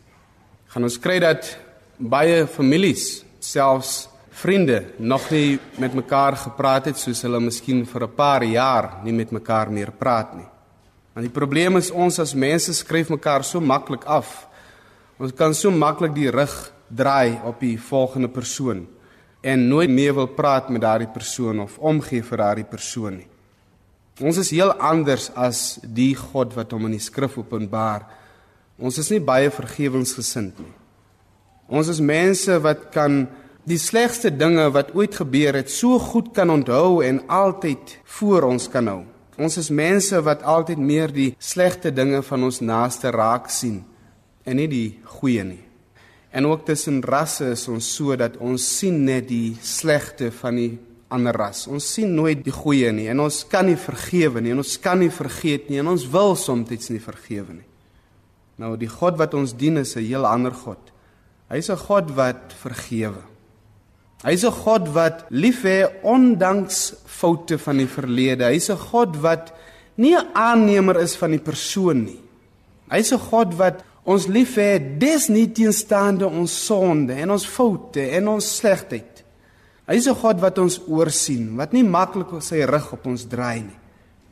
Gaan 0.74 0.88
ons 0.90 0.98
kry 0.98 1.20
dat 1.22 1.52
baie 2.02 2.48
families, 2.50 3.22
selfs 3.38 4.08
vriende, 4.42 4.88
nog 4.98 5.30
nie 5.30 5.60
met 5.78 5.94
mekaar 5.94 6.34
gepraat 6.48 6.90
het 6.90 6.98
soos 6.98 7.22
hulle 7.22 7.38
miskien 7.38 7.86
vir 7.86 8.08
'n 8.08 8.14
paar 8.16 8.42
jaar 8.42 9.04
nie 9.04 9.14
met 9.14 9.30
mekaar 9.30 9.70
meer 9.70 9.92
praat 9.92 10.34
nie. 10.34 10.50
Want 11.14 11.30
die 11.30 11.38
probleem 11.40 11.76
is 11.76 11.94
ons 11.94 12.18
as 12.18 12.34
mense 12.34 12.74
skryf 12.74 13.08
mekaar 13.08 13.44
so 13.44 13.60
maklik 13.60 14.04
af. 14.04 14.48
Ons 15.16 15.32
kan 15.32 15.54
so 15.54 15.70
maklik 15.70 16.14
die 16.14 16.30
rug 16.30 16.73
draai 16.96 17.40
op 17.44 17.60
die 17.60 17.76
volgende 17.80 18.28
persoon 18.28 18.86
en 19.44 19.68
nooit 19.68 19.90
meer 19.90 20.14
wil 20.16 20.30
praat 20.32 20.70
met 20.72 20.80
daardie 20.80 21.10
persoon 21.12 21.60
of 21.60 21.78
omgee 21.78 22.24
vir 22.24 22.40
daardie 22.40 22.68
persoon 22.68 23.18
nie. 23.20 23.28
Ons 24.22 24.38
is 24.38 24.52
heel 24.54 24.70
anders 24.78 25.28
as 25.34 25.80
die 25.82 26.14
God 26.14 26.54
wat 26.54 26.72
hom 26.72 26.86
in 26.86 26.94
die 26.94 27.02
skrif 27.02 27.34
openbaar. 27.40 28.06
Ons 28.78 29.00
is 29.02 29.10
nie 29.10 29.20
baie 29.20 29.50
vergewensgesind 29.52 30.60
nie. 30.62 30.74
Ons 31.68 31.90
is 31.90 32.00
mense 32.00 32.56
wat 32.62 32.88
kan 32.94 33.24
die 33.68 33.80
slegste 33.80 34.30
dinge 34.30 34.68
wat 34.72 34.92
ooit 34.94 35.16
gebeur 35.16 35.56
het 35.56 35.72
so 35.72 35.98
goed 35.98 36.30
kan 36.36 36.52
onthou 36.52 37.02
en 37.04 37.22
altyd 37.32 37.98
voor 38.18 38.48
ons 38.52 38.68
kan 38.70 38.88
hou. 38.92 39.02
Ons 39.40 39.58
is 39.58 39.72
mense 39.72 40.20
wat 40.22 40.44
altyd 40.46 40.78
meer 40.78 41.10
die 41.10 41.32
slegte 41.42 41.90
dinge 41.90 42.22
van 42.22 42.44
ons 42.46 42.60
naaste 42.62 43.10
raak 43.10 43.50
sien 43.50 43.82
en 44.44 44.60
nie 44.60 44.68
die 44.70 44.88
goeie 45.18 45.42
nie. 45.42 45.62
En 46.34 46.48
ook 46.50 46.64
tussen 46.66 46.98
rasse 47.06 47.52
is 47.54 47.68
ons 47.70 47.86
so 47.94 48.16
dat 48.18 48.36
ons 48.42 48.62
sien 48.78 49.04
net 49.06 49.28
die 49.28 49.54
slegte 49.62 50.32
van 50.34 50.58
die 50.58 50.72
ander 51.14 51.36
ras. 51.36 51.68
Ons 51.70 51.86
sien 51.94 52.10
nooit 52.16 52.40
die 52.42 52.54
goeie 52.54 52.90
nie 52.94 53.06
en 53.12 53.22
ons 53.22 53.44
kan 53.50 53.68
nie 53.68 53.78
vergewe 53.78 54.42
nie 54.42 54.50
en 54.54 54.64
ons 54.64 54.74
kan 54.82 54.98
nie 54.98 55.12
vergeet 55.14 55.70
nie 55.70 55.78
en 55.82 55.92
ons 55.92 56.08
wil 56.10 56.34
soms 56.34 56.90
nie 56.90 57.02
vergewe 57.02 57.60
nie. 57.60 57.68
Nou 58.58 58.74
die 58.78 58.90
God 58.90 59.18
wat 59.20 59.34
ons 59.38 59.54
dien 59.54 59.78
is 59.78 59.94
'n 59.96 60.02
heel 60.02 60.26
ander 60.26 60.52
God. 60.52 60.78
Hy's 61.50 61.70
'n 61.70 61.76
God 61.76 62.10
wat 62.16 62.54
vergewe. 62.62 63.22
Hy's 64.24 64.44
'n 64.44 64.50
God 64.50 64.88
wat 64.88 65.26
lief 65.30 65.62
hê 65.62 65.86
ondanks 66.02 66.94
foute 67.06 67.58
van 67.58 67.76
die 67.76 67.86
verlede. 67.86 68.44
Hy's 68.44 68.70
'n 68.70 68.76
God 68.76 69.16
wat 69.22 69.52
nie 69.96 70.16
'n 70.16 70.34
aannemer 70.34 71.00
is 71.00 71.16
van 71.16 71.30
die 71.30 71.38
persoon 71.42 72.04
nie. 72.04 72.20
Hy's 72.90 73.12
'n 73.12 73.18
God 73.18 73.54
wat 73.54 73.84
ons 74.04 74.26
lief 74.28 74.56
hê 74.60 74.78
dis 74.78 75.28
nie 75.28 75.46
teenstaande 75.48 76.26
ons 76.26 76.52
sonde 76.66 77.16
en 77.16 77.30
ons 77.30 77.46
foute 77.46 78.04
en 78.18 78.34
ons 78.36 78.50
slegheid. 78.58 79.24
Hy 79.88 79.94
is 79.96 80.08
'n 80.08 80.14
God 80.14 80.40
wat 80.40 80.58
ons 80.58 80.80
oorsien, 80.88 81.56
wat 81.56 81.72
nie 81.72 81.84
maklik 81.84 82.42
sy 82.42 82.64
rug 82.64 82.92
op 82.92 83.06
ons 83.06 83.24
draai 83.24 83.60
nie. 83.60 83.78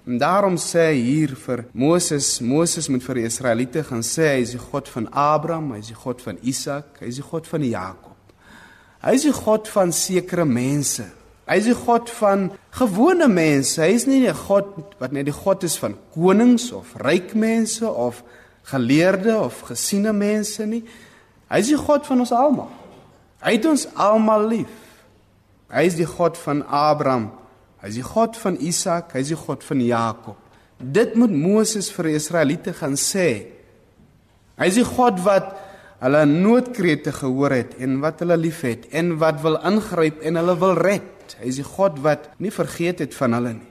En 0.06 0.18
daarom 0.18 0.56
sê 0.56 0.90
hy 0.90 0.98
hier 0.98 1.36
vir 1.36 1.64
Moses, 1.72 2.40
Moses 2.40 2.88
moet 2.88 3.02
vir 3.02 3.14
die 3.14 3.26
Israeliete 3.28 3.84
gaan 3.84 4.02
sê 4.02 4.34
hy 4.34 4.40
is 4.42 4.50
die 4.50 4.58
God 4.58 4.88
van 4.88 5.06
Abraham, 5.12 5.72
hy 5.72 5.78
is 5.78 5.92
die 5.92 5.94
God 5.94 6.22
van 6.22 6.38
Isak, 6.42 6.98
hy 7.00 7.06
is 7.06 7.20
die 7.20 7.22
God 7.22 7.46
van 7.46 7.62
Jakob. 7.62 8.16
Hy 9.02 9.14
is 9.14 9.22
die 9.22 9.32
God 9.32 9.68
van 9.68 9.92
sekere 9.92 10.44
mense. 10.44 11.04
Hy 11.46 11.56
is 11.58 11.64
die 11.64 11.74
God 11.74 12.10
van 12.10 12.50
gewone 12.78 13.28
mense. 13.28 13.80
Hy 13.82 13.94
is 13.94 14.06
nie 14.06 14.26
'n 14.26 14.34
God 14.34 14.94
wat 14.98 15.12
net 15.12 15.26
die 15.26 15.32
God 15.34 15.62
is 15.64 15.76
van 15.78 15.96
konings 16.14 16.72
of 16.72 16.94
ryk 16.96 17.34
mense 17.34 17.86
of 17.86 18.22
geleerde 18.70 19.36
of 19.38 19.60
gesiene 19.72 20.12
mense 20.12 20.66
nie. 20.66 20.82
Hy 21.50 21.60
is 21.60 21.72
die 21.72 21.80
God 21.80 22.06
van 22.08 22.22
ons 22.24 22.32
almal. 22.32 22.70
Hy 23.42 23.56
het 23.56 23.66
ons 23.68 23.88
almal 23.98 24.46
lief. 24.52 24.78
Hy 25.72 25.86
is 25.88 25.96
die 25.98 26.08
God 26.08 26.38
van 26.38 26.62
Abraham. 26.68 27.30
Hy 27.82 27.90
is 27.90 27.98
die 27.98 28.06
God 28.06 28.36
van 28.38 28.56
Isak, 28.62 29.16
hy 29.16 29.24
is 29.24 29.32
die 29.32 29.40
God 29.40 29.64
van 29.66 29.80
Jakob. 29.82 30.38
Dit 30.78 31.16
moet 31.18 31.32
Moses 31.34 31.88
vir 31.94 32.10
die 32.10 32.18
Israeliete 32.18 32.74
gaan 32.76 32.94
sê. 32.98 33.28
Hy 34.58 34.68
is 34.70 34.78
die 34.78 34.86
God 34.86 35.18
wat 35.24 35.50
hulle 36.02 36.22
noodkrete 36.26 37.14
gehoor 37.14 37.54
het 37.54 37.74
en 37.82 38.00
wat 38.02 38.22
hulle 38.22 38.38
liefhet 38.38 38.88
en 38.94 39.16
wat 39.22 39.40
wil 39.42 39.58
ingryp 39.66 40.22
en 40.22 40.38
hulle 40.38 40.56
wil 40.62 40.78
red. 40.78 41.36
Hy 41.40 41.50
is 41.50 41.58
die 41.62 41.66
God 41.66 41.98
wat 42.04 42.30
nie 42.42 42.54
vergeet 42.54 43.02
het 43.02 43.14
van 43.18 43.38
hulle 43.38 43.56
nie. 43.58 43.68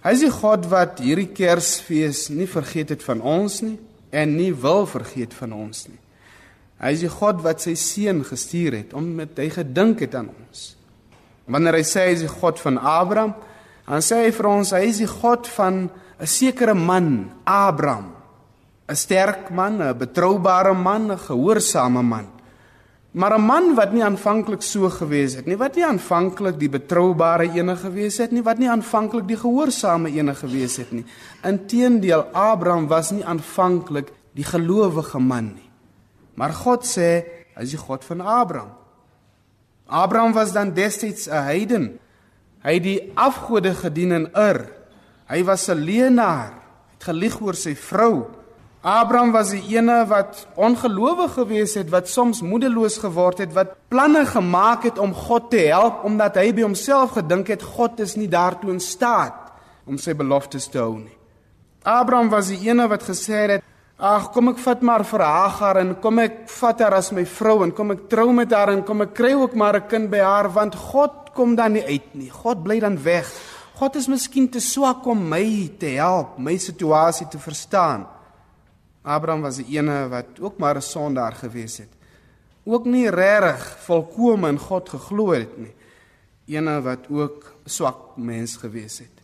Hy 0.00 0.14
is 0.16 0.24
die 0.24 0.32
God 0.32 0.66
wat 0.70 1.02
hierdie 1.04 1.28
Kersfees 1.36 2.28
nie 2.32 2.48
vergeet 2.48 2.94
het 2.94 3.02
van 3.04 3.20
ons 3.20 3.60
nie. 3.66 3.76
En 4.10 4.36
nie 4.36 4.52
wil 4.54 4.86
vergeet 4.86 5.34
van 5.34 5.52
ons 5.54 5.86
nie. 5.88 5.98
Hy 6.80 6.92
is 6.96 7.02
die 7.04 7.12
God 7.12 7.42
wat 7.44 7.60
sy 7.60 7.74
seun 7.76 8.22
gestuur 8.24 8.78
het 8.78 8.94
om 8.96 9.10
met 9.18 9.36
hy 9.38 9.50
gedink 9.52 10.00
het 10.00 10.14
aan 10.16 10.30
ons. 10.32 10.62
Wanneer 11.50 11.80
hy 11.80 11.84
sê 11.84 12.06
hy 12.08 12.14
is 12.16 12.24
die 12.24 12.32
God 12.32 12.60
van 12.62 12.78
Abraham, 12.78 13.34
dan 13.86 14.04
sê 14.04 14.22
hy 14.24 14.32
vir 14.32 14.48
ons 14.48 14.72
hy 14.72 14.84
is 14.88 15.02
die 15.02 15.10
God 15.10 15.48
van 15.56 15.90
'n 16.20 16.26
sekere 16.26 16.74
man, 16.74 17.30
Abraham. 17.44 18.14
'n 18.88 18.96
Sterk 18.96 19.50
man, 19.50 19.82
'n 19.82 19.98
betroubare 19.98 20.74
man, 20.74 21.12
'n 21.12 21.18
gehoorsame 21.18 22.02
man. 22.02 22.26
Maar 23.10 23.38
'n 23.38 23.42
man 23.42 23.74
wat 23.74 23.92
nie 23.92 24.04
aanvanklik 24.04 24.62
so 24.62 24.88
gewees 24.88 25.34
het 25.34 25.46
nie, 25.46 25.56
wat 25.56 25.74
nie 25.74 25.86
aanvanklik 25.86 26.58
die 26.58 26.68
betroubare 26.68 27.50
ene 27.50 27.76
gewees 27.76 28.18
het 28.18 28.30
nie, 28.30 28.42
wat 28.42 28.58
nie 28.58 28.70
aanvanklik 28.70 29.26
die 29.26 29.36
gehoorsame 29.36 30.10
ene 30.10 30.34
gewees 30.34 30.76
het 30.76 30.92
nie. 30.92 31.04
Inteendeel, 31.42 32.22
Abraham 32.32 32.86
was 32.86 33.10
nie 33.10 33.24
aanvanklik 33.24 34.12
die 34.32 34.44
gelowige 34.44 35.18
man 35.18 35.44
nie. 35.44 35.70
Maar 36.34 36.52
God 36.52 36.84
sê, 36.86 37.24
hy 37.54 37.62
is 37.62 37.70
die 37.70 37.78
God 37.78 38.04
van 38.04 38.20
Abraham. 38.20 38.70
Abraham 39.86 40.32
was 40.32 40.52
dan 40.52 40.74
destyds 40.74 41.26
'n 41.26 41.42
heiden. 41.42 41.98
Hy 42.62 42.74
het 42.74 42.82
die 42.82 43.10
afgode 43.14 43.74
gedien 43.74 44.12
in 44.12 44.28
Ur. 44.36 44.70
Hy 45.26 45.44
was 45.44 45.68
'n 45.68 45.74
leenaar, 45.74 46.52
het 46.92 47.04
gelieg 47.04 47.40
oor 47.40 47.54
sy 47.54 47.74
vrou. 47.74 48.39
Abraham 48.80 49.28
was 49.32 49.50
die 49.52 49.76
ene 49.76 50.06
wat 50.08 50.46
ongelowig 50.56 51.34
gewees 51.36 51.74
het, 51.76 51.90
wat 51.92 52.08
soms 52.08 52.38
moedeloos 52.40 52.96
geword 53.02 53.42
het, 53.42 53.50
wat 53.52 53.74
planne 53.92 54.22
gemaak 54.24 54.86
het 54.88 54.98
om 54.98 55.12
God 55.12 55.50
te 55.52 55.66
help 55.68 56.04
omdat 56.08 56.38
hy 56.40 56.46
by 56.56 56.64
homself 56.64 57.12
gedink 57.18 57.50
het 57.52 57.60
God 57.76 58.00
is 58.00 58.14
nie 58.16 58.28
daartoe 58.32 58.72
in 58.72 58.80
staat 58.80 59.50
om 59.84 59.98
sy 60.00 60.14
beloftes 60.16 60.70
te 60.72 60.80
hou 60.80 60.94
nie. 60.96 61.12
Abraham 61.84 62.30
was 62.32 62.48
die 62.48 62.70
ene 62.70 62.86
wat 62.88 63.04
gesê 63.04 63.50
het, 63.50 63.64
"Ag, 63.98 64.32
kom 64.32 64.48
ek 64.48 64.58
vat 64.58 64.80
maar 64.80 65.04
vir 65.04 65.20
Hagar 65.20 65.76
en 65.76 66.00
kom 66.00 66.18
ek 66.18 66.48
vat 66.48 66.80
haar 66.80 66.94
as 66.94 67.12
my 67.12 67.26
vrou 67.26 67.62
en 67.62 67.72
kom 67.72 67.90
ek 67.90 68.08
trou 68.08 68.32
met 68.32 68.50
haar 68.50 68.70
en 68.70 68.82
kom 68.82 69.02
ek 69.02 69.14
kry 69.14 69.34
ook 69.34 69.54
maar 69.54 69.76
'n 69.76 69.88
kind 69.88 70.10
by 70.10 70.20
haar 70.20 70.48
want 70.48 70.74
God 70.74 71.34
kom 71.34 71.54
dan 71.54 71.72
nie 71.72 71.84
uit 71.84 72.14
nie. 72.14 72.30
God 72.30 72.62
bly 72.62 72.80
dan 72.80 73.02
weg. 73.02 73.30
God 73.74 73.96
is 73.96 74.08
miskien 74.08 74.48
te 74.48 74.60
swak 74.60 75.06
om 75.06 75.28
my 75.28 75.70
te 75.78 75.86
help, 75.86 76.38
my 76.38 76.56
situasie 76.56 77.28
te 77.28 77.38
verstaan." 77.38 78.19
Abraham 79.02 79.42
was 79.42 79.56
die 79.56 79.78
ene 79.78 80.08
wat 80.08 80.40
ook 80.40 80.58
maar 80.58 80.76
'n 80.76 80.82
sondaar 80.82 81.32
gewees 81.32 81.78
het. 81.78 81.92
Ook 82.64 82.84
nie 82.84 83.10
regtig 83.10 83.76
volkome 83.80 84.48
in 84.48 84.58
God 84.58 84.88
geglo 84.88 85.32
het 85.32 85.58
nie. 85.58 85.74
Ene 86.46 86.80
wat 86.82 87.08
ook 87.08 87.54
swak 87.64 88.16
mens 88.16 88.56
gewees 88.56 88.98
het. 88.98 89.20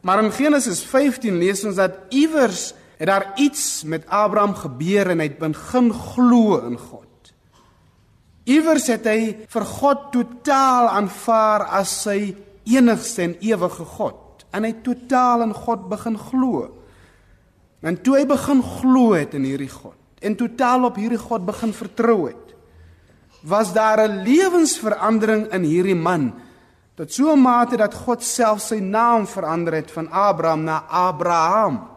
Maar 0.00 0.24
in 0.24 0.32
Genesis 0.32 0.82
15 0.84 1.38
lees 1.38 1.64
ons 1.64 1.76
dat 1.76 1.92
iewers 2.08 2.74
het 2.96 3.06
daar 3.06 3.32
iets 3.34 3.82
met 3.82 4.06
Abraham 4.06 4.54
gebeur 4.54 5.10
en 5.10 5.18
hy 5.18 5.26
het 5.26 5.38
begin 5.38 5.92
glo 5.92 6.58
in 6.66 6.78
God. 6.78 7.32
Iewers 8.44 8.86
het 8.86 9.06
hy 9.08 9.46
vir 9.48 9.64
God 9.64 10.10
totaal 10.12 10.88
aanvaar 10.88 11.64
as 11.80 12.02
sy 12.02 12.34
enigste 12.64 13.22
en 13.22 13.36
ewige 13.40 13.84
God 13.84 14.44
en 14.54 14.64
hy 14.64 14.74
totaal 14.84 15.42
in 15.42 15.54
God 15.54 15.88
begin 15.88 16.18
glo. 16.18 16.68
En 17.84 17.98
toe 18.00 18.16
hy 18.16 18.24
begin 18.28 18.62
glo 18.64 19.12
het 19.12 19.34
in 19.36 19.44
hierdie 19.44 19.70
God 19.72 19.98
en 20.24 20.38
totaal 20.40 20.86
op 20.88 20.96
hierdie 20.96 21.20
God 21.20 21.42
begin 21.44 21.74
vertrou 21.76 22.30
het, 22.30 22.54
was 23.44 23.74
daar 23.76 24.00
'n 24.08 24.24
lewensverandering 24.24 25.52
in 25.52 25.62
hierdie 25.62 25.94
man 25.96 26.32
tot 26.96 27.12
so 27.12 27.32
'n 27.32 27.42
mate 27.42 27.76
dat 27.76 27.94
God 27.94 28.22
self 28.22 28.60
sy 28.60 28.78
naam 28.80 29.26
verander 29.26 29.74
het 29.74 29.90
van 29.90 30.10
Abraham 30.10 30.64
na 30.64 30.84
Abraham. 30.88 31.88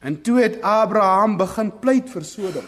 En 0.00 0.22
toe 0.22 0.40
het 0.40 0.62
Abraham 0.62 1.36
begin 1.36 1.78
pleit 1.78 2.10
vir 2.10 2.24
Sodom. 2.24 2.64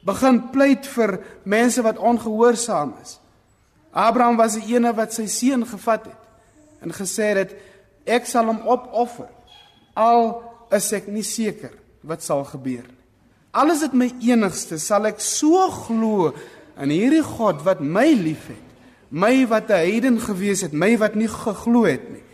Begin 0.00 0.50
pleit 0.50 0.86
vir 0.86 1.20
mense 1.42 1.82
wat 1.82 1.98
ongehoorsaam 1.98 2.94
is. 3.02 3.20
Abraham 3.90 4.36
was 4.36 4.52
die 4.52 4.74
ene 4.74 4.94
wat 4.94 5.12
sy 5.12 5.26
seun 5.26 5.66
gevat 5.66 6.04
het 6.04 6.22
en 6.80 6.92
gesê 6.92 7.22
het 7.38 7.54
ek 8.04 8.26
sal 8.26 8.44
hom 8.44 8.60
opoffer 8.68 9.30
al 9.94 10.53
is 10.76 10.90
ek 10.96 11.08
nie 11.08 11.24
seker 11.26 11.72
wat 12.04 12.22
sal 12.22 12.44
gebeur 12.48 12.84
nie. 12.84 13.00
Al 13.54 13.70
is 13.70 13.84
dit 13.84 13.94
my 13.94 14.08
enigste, 14.26 14.80
sal 14.82 15.06
ek 15.06 15.20
so 15.22 15.62
glo 15.70 16.32
in 16.82 16.90
hierdie 16.90 17.22
God 17.22 17.62
wat 17.66 17.80
my 17.80 18.08
liefhet, 18.18 18.62
my 19.14 19.46
wat 19.46 19.70
'n 19.70 19.78
heiden 19.78 20.18
gewees 20.18 20.62
het, 20.62 20.72
my 20.72 20.96
wat 20.98 21.14
nie 21.14 21.28
geglo 21.28 21.84
het 21.86 22.10
nie, 22.10 22.24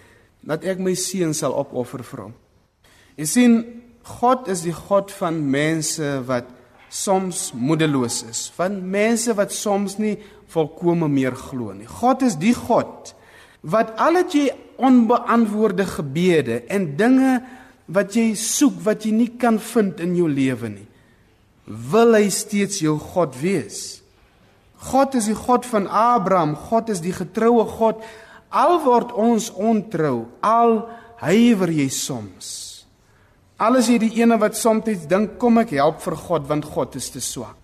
dat 0.43 0.65
ek 0.65 0.79
my 0.79 0.95
seun 0.95 1.35
sal 1.35 1.53
opoffer 1.53 2.03
vir 2.03 2.21
hom. 2.21 2.35
Jy 3.17 3.27
sien, 3.27 3.83
God 4.03 4.49
is 4.49 4.63
die 4.63 4.73
God 4.73 5.13
van 5.13 5.51
mense 5.51 6.23
wat 6.27 6.49
soms 6.89 7.53
moedeloos 7.53 8.23
is, 8.23 8.51
van 8.57 8.81
mense 8.91 9.35
wat 9.37 9.53
soms 9.53 9.99
nie 9.99 10.17
volkome 10.49 11.09
meer 11.09 11.37
glo 11.37 11.73
nie. 11.73 11.87
God 11.87 12.23
is 12.23 12.37
die 12.37 12.55
God 12.55 13.15
wat 13.61 13.93
al 14.01 14.17
het 14.17 14.33
jy 14.33 14.49
onbeantwoorde 14.81 15.85
gebede 15.85 16.63
en 16.73 16.97
dinge 16.97 17.43
wat 17.91 18.15
jy 18.15 18.33
soek 18.39 18.79
wat 18.87 19.05
jy 19.07 19.13
nie 19.15 19.33
kan 19.41 19.59
vind 19.59 20.01
in 20.03 20.15
jou 20.19 20.29
lewe 20.31 20.71
nie. 20.71 20.87
Wil 21.67 22.17
hy 22.19 22.29
steeds 22.35 22.81
jou 22.83 22.97
God 22.99 23.37
wees? 23.39 24.01
God 24.91 25.15
is 25.19 25.29
die 25.29 25.37
God 25.37 25.67
van 25.69 25.87
Abraham, 25.87 26.57
God 26.57 26.91
is 26.91 27.03
die 27.05 27.15
getroue 27.15 27.67
God. 27.69 28.01
Al 28.51 28.81
word 28.83 29.13
ons 29.13 29.51
ontrou, 29.53 30.31
al 30.43 30.81
huiwer 31.21 31.71
jy 31.71 31.87
soms. 31.93 32.49
Al 33.61 33.77
is 33.79 33.91
jy 33.93 33.99
die 34.01 34.15
ene 34.23 34.39
wat 34.41 34.57
soms 34.57 35.05
dink 35.11 35.37
kom 35.39 35.61
ek 35.61 35.75
help 35.77 36.01
vir 36.03 36.17
God 36.17 36.49
want 36.49 36.69
God 36.73 36.97
is 36.97 37.11
te 37.13 37.21
swak. 37.21 37.59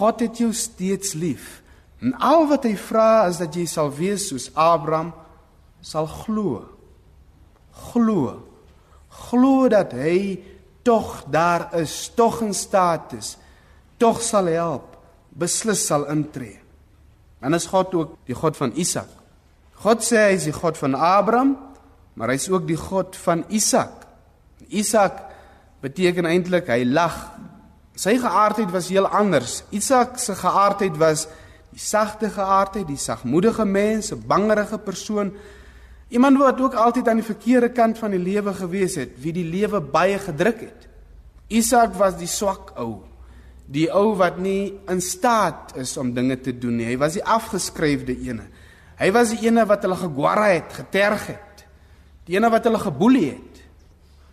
God 0.00 0.22
het 0.22 0.38
jou 0.40 0.52
steeds 0.56 1.12
lief. 1.18 1.58
En 2.00 2.14
al 2.16 2.46
wat 2.48 2.64
hy 2.64 2.72
vra 2.78 3.26
is 3.28 3.42
dat 3.42 3.52
jy 3.52 3.66
sal 3.68 3.90
wees 3.92 4.30
soos 4.30 4.48
Abraham 4.56 5.10
sal 5.84 6.08
glo. 6.08 6.62
Glo 7.90 8.49
glo 9.10 9.68
dat 9.68 9.92
hy 9.92 10.40
tog 10.82 11.24
daar 11.30 11.68
is, 11.78 12.10
tog 12.14 12.40
in 12.40 12.54
staat 12.54 13.12
is, 13.18 13.36
tog 14.00 14.22
sal 14.22 14.46
help, 14.46 14.96
beslis 15.28 15.82
sal 15.86 16.06
intree. 16.10 16.58
En 17.40 17.54
is 17.56 17.66
God 17.66 17.94
ook 17.94 18.16
die 18.28 18.36
God 18.36 18.56
van 18.56 18.72
Isak. 18.76 19.08
God 19.80 20.04
sê 20.04 20.26
hy 20.28 20.36
is 20.36 20.46
die 20.48 20.56
God 20.56 20.76
van 20.76 20.94
Abraham, 20.94 21.54
maar 22.14 22.32
hy 22.32 22.36
is 22.40 22.50
ook 22.52 22.66
die 22.68 22.76
God 22.76 23.16
van 23.16 23.46
Isak. 23.48 24.04
Isak 24.68 25.22
beteken 25.80 26.28
eintlik 26.28 26.68
hy 26.68 26.82
lag. 26.84 27.16
Sy 27.96 28.18
geaardheid 28.20 28.72
was 28.72 28.90
heel 28.92 29.08
anders. 29.08 29.62
Isak 29.72 30.18
se 30.20 30.36
geaardheid 30.36 30.98
was 31.00 31.26
die 31.70 31.80
sagte 31.80 32.28
geaardheid, 32.34 32.88
die 32.88 32.98
sagmoedige 32.98 33.64
mens, 33.64 34.12
'n 34.12 34.26
bangerige 34.26 34.78
persoon 34.78 35.32
Iemand 36.10 36.38
wat 36.38 36.60
ook 36.60 36.74
altyd 36.74 37.08
aan 37.08 37.20
die 37.20 37.26
verkeerde 37.26 37.70
kant 37.70 37.98
van 37.98 38.10
die 38.10 38.22
lewe 38.22 38.54
gewees 38.54 38.96
het, 38.98 39.14
wie 39.22 39.32
die 39.32 39.46
lewe 39.46 39.78
baie 39.80 40.18
gedruk 40.18 40.64
het. 40.64 40.88
Isak 41.50 41.94
was 41.98 42.16
die 42.18 42.30
swak 42.30 42.72
ou. 42.78 43.02
Die 43.70 43.86
ou 43.94 44.16
wat 44.18 44.40
nie 44.42 44.72
in 44.90 45.00
staat 45.02 45.76
is 45.78 45.94
om 46.02 46.10
dinge 46.14 46.40
te 46.42 46.56
doen 46.58 46.80
nie. 46.80 46.88
Hy 46.88 46.96
was 46.98 47.14
die 47.14 47.22
afgeskryfde 47.22 48.16
ene. 48.26 48.48
Hy 48.98 49.10
was 49.14 49.30
die 49.36 49.46
ene 49.46 49.62
wat 49.70 49.86
hulle 49.86 49.98
gegwarra 50.00 50.48
het, 50.50 50.74
geterg 50.80 51.28
het. 51.30 51.62
Die 52.26 52.34
ene 52.34 52.50
wat 52.50 52.66
hulle 52.66 52.82
geboelie 52.82 53.28
het. 53.30 53.62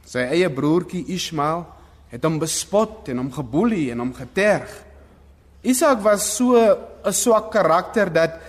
Sy 0.07 0.25
eie 0.33 0.49
broertjie 0.53 1.05
Ismael 1.13 1.65
het 2.09 2.25
hom 2.25 2.39
bespot 2.41 3.11
en 3.11 3.21
hom 3.21 3.29
geboelie 3.35 3.91
en 3.93 4.01
hom 4.01 4.13
geterg. 4.17 4.71
Isak 5.67 6.01
was 6.01 6.25
so 6.37 6.55
'n 6.57 7.13
swak 7.13 7.51
karakter 7.51 8.09
dat 8.09 8.39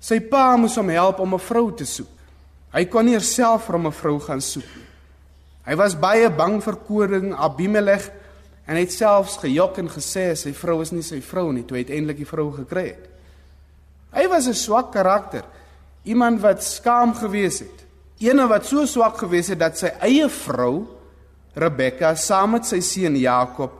sy 0.00 0.20
pa 0.20 0.56
moes 0.56 0.76
hom 0.76 0.88
help 0.88 1.20
om 1.20 1.34
'n 1.34 1.40
vrou 1.40 1.72
te 1.72 1.84
soek. 1.84 2.15
Hy 2.76 2.84
kon 2.92 3.06
nie 3.08 3.20
self 3.24 3.66
vir 3.66 3.78
hom 3.78 3.86
'n 3.86 3.92
vrou 3.92 4.18
gaan 4.20 4.40
soek 4.40 4.68
nie. 4.76 4.86
Hy 5.66 5.74
was 5.76 5.94
baie 5.94 6.28
bang 6.30 6.60
vir 6.62 6.76
koning 6.76 7.34
Abimelech 7.34 8.10
en 8.68 8.76
het 8.76 8.92
selfs 8.92 9.38
gejok 9.38 9.78
en 9.78 9.88
gesê 9.88 10.36
sy 10.36 10.52
vrou 10.52 10.82
is 10.82 10.92
nie 10.92 11.02
sy 11.02 11.20
vrou 11.20 11.52
nie 11.52 11.62
toe 11.62 11.78
hy 11.78 11.84
uiteindelik 11.84 12.18
die 12.18 12.28
vrou 12.28 12.52
gekry 12.52 12.86
het. 12.86 13.08
Hy 14.12 14.28
was 14.28 14.46
'n 14.46 14.54
swak 14.54 14.92
karakter, 14.92 15.44
iemand 16.04 16.40
wat 16.40 16.62
skaam 16.62 17.14
gewees 17.14 17.60
het. 17.60 17.86
Eene 18.20 18.46
wat 18.46 18.66
so 18.66 18.86
swak 18.86 19.16
gewees 19.16 19.48
het 19.48 19.58
dat 19.58 19.78
sy 19.78 19.90
eie 20.00 20.28
vrou 20.28 20.86
Rebekka 21.54 22.14
saam 22.14 22.50
met 22.50 22.66
sy 22.66 22.80
seun 22.80 23.16
Jakob 23.16 23.72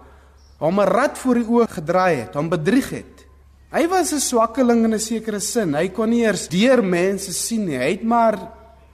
hom 0.59 0.81
'n 0.81 0.89
rad 0.89 1.19
voor 1.19 1.35
die 1.35 1.45
oë 1.45 1.69
gedraai 1.69 2.17
het, 2.17 2.35
hom 2.35 2.49
bedrieg 2.49 2.91
het. 2.91 3.27
Hy 3.71 3.87
was 3.89 4.13
'n 4.13 4.21
swakkeling 4.21 4.85
in 4.85 4.95
'n 4.95 4.99
sekere 4.99 5.41
sin. 5.41 5.75
Hy 5.75 5.89
kon 5.89 6.11
nie 6.11 6.25
eers 6.25 6.49
deur 6.49 6.83
mense 6.83 7.33
sien 7.33 7.67
nie. 7.67 7.77
Hy 7.77 7.91
het 7.91 8.03
maar 8.03 8.39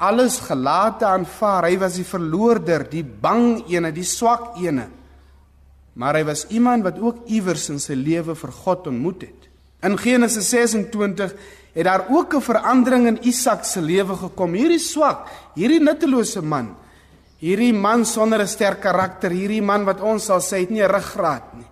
alles 0.03 0.41
gelate 0.43 1.07
aanvaar. 1.07 1.69
Hy 1.71 1.79
was 1.79 1.97
die 2.01 2.07
verloorder, 2.07 2.85
die 2.91 3.05
bang 3.05 3.63
ene, 3.71 3.93
die 3.95 4.07
swak 4.07 4.59
ene. 4.59 4.89
Maar 5.95 6.19
hy 6.19 6.25
was 6.27 6.47
iemand 6.51 6.87
wat 6.87 6.99
ook 6.99 7.27
iewers 7.31 7.69
in 7.71 7.79
sy 7.83 7.95
lewe 7.95 8.35
vir 8.35 8.53
God 8.65 8.89
ontmoet 8.91 9.27
het. 9.29 9.49
In 9.87 9.99
Genesis 9.99 10.51
26 10.51 11.35
het 11.73 11.85
daar 11.85 12.07
ook 12.11 12.35
'n 12.35 12.41
verandering 12.41 13.07
in 13.07 13.19
Isak 13.23 13.65
se 13.65 13.81
lewe 13.81 14.17
gekom. 14.17 14.53
Hierdie 14.55 14.79
swak, 14.79 15.29
hierdie 15.55 15.81
nuttelose 15.81 16.43
man 16.43 16.75
Hierdie 17.43 17.75
man 17.75 18.05
sonder 18.07 18.41
'n 18.41 18.47
sterk 18.47 18.81
karakter, 18.81 19.31
hierdie 19.35 19.63
man 19.63 19.85
wat 19.85 20.01
ons 20.01 20.25
sal 20.31 20.39
sê 20.39 20.63
het 20.63 20.71
nie 20.71 20.83
'n 20.83 20.91
ruggraat 20.91 21.55
nie. 21.55 21.71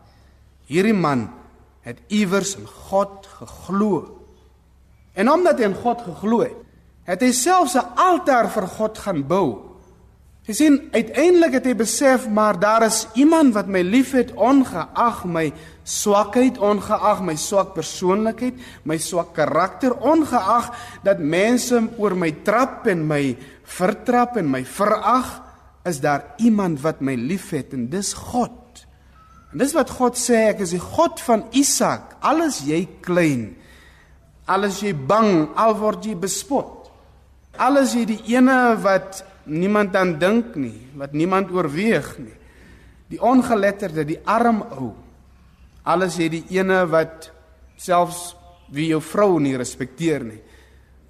Hierdie 0.66 0.99
man 0.99 1.31
het 1.83 1.99
iewers 2.09 2.57
in 2.57 2.66
God 2.66 3.27
geglo. 3.38 4.19
En 5.14 5.31
omdat 5.31 5.59
hy 5.59 5.64
in 5.64 5.75
God 5.75 6.03
geglo 6.03 6.40
het, 6.40 6.59
het 7.11 7.25
hy 7.27 7.33
selfs 7.35 7.75
'n 7.75 7.96
altaar 7.96 8.51
vir 8.51 8.66
God 8.66 8.99
gaan 8.99 9.27
bou. 9.27 9.70
Jy 10.46 10.55
sien, 10.55 10.77
uiteindelik 10.90 11.53
het 11.53 11.66
hy 11.68 11.75
besef 11.79 12.25
maar 12.29 12.57
daar 12.59 12.83
is 12.83 13.05
iemand 13.14 13.55
wat 13.55 13.68
my 13.70 13.83
liefhet 13.87 14.33
ongeag 14.35 15.25
my 15.25 15.53
swakheid, 15.85 16.59
ongeag 16.59 17.20
my 17.23 17.37
swak 17.37 17.75
persoonlikheid, 17.75 18.55
my 18.83 18.96
swak 18.99 19.35
karakter, 19.37 19.94
ongeag 19.94 20.73
dat 21.05 21.18
mense 21.18 21.79
oor 21.99 22.16
my 22.16 22.33
trap 22.42 22.87
en 22.87 23.07
my 23.07 23.37
vertrap 23.62 24.37
en 24.37 24.51
my 24.51 24.64
verag 24.64 25.42
is 25.85 26.01
daar 26.01 26.25
iemand 26.38 26.81
wat 26.81 27.01
my 27.01 27.14
liefhet 27.14 27.73
en 27.77 27.88
dis 27.92 28.12
God. 28.14 28.87
En 29.53 29.59
dis 29.59 29.73
wat 29.75 29.90
God 29.90 30.18
sê, 30.18 30.49
ek 30.51 30.64
is 30.66 30.75
die 30.75 30.83
God 30.83 31.20
van 31.20 31.44
Isak. 31.59 32.16
Alles 32.23 32.62
jy 32.66 32.85
klein. 33.03 33.57
Alles 34.51 34.81
jy 34.83 34.94
bang, 34.94 35.51
al 35.59 35.75
word 35.79 36.07
jy 36.07 36.14
bespot. 36.18 36.80
Alles 37.59 37.95
jy 37.97 38.05
die 38.07 38.21
ene 38.37 38.77
wat 38.83 39.25
niemand 39.51 39.97
aan 39.97 40.19
dink 40.21 40.55
nie, 40.61 40.77
wat 40.99 41.13
niemand 41.17 41.51
oorweeg 41.51 42.13
nie. 42.21 42.37
Die 43.11 43.19
ongeletterde, 43.19 44.05
die 44.07 44.21
arm 44.25 44.63
ou. 44.77 44.93
Alles 45.83 46.19
jy 46.21 46.29
die 46.31 46.45
ene 46.55 46.85
wat 46.91 47.31
selfs 47.81 48.35
wie 48.71 48.91
jou 48.93 49.01
vrou 49.03 49.41
nie 49.43 49.57
respekteer 49.59 50.23
nie. 50.25 50.39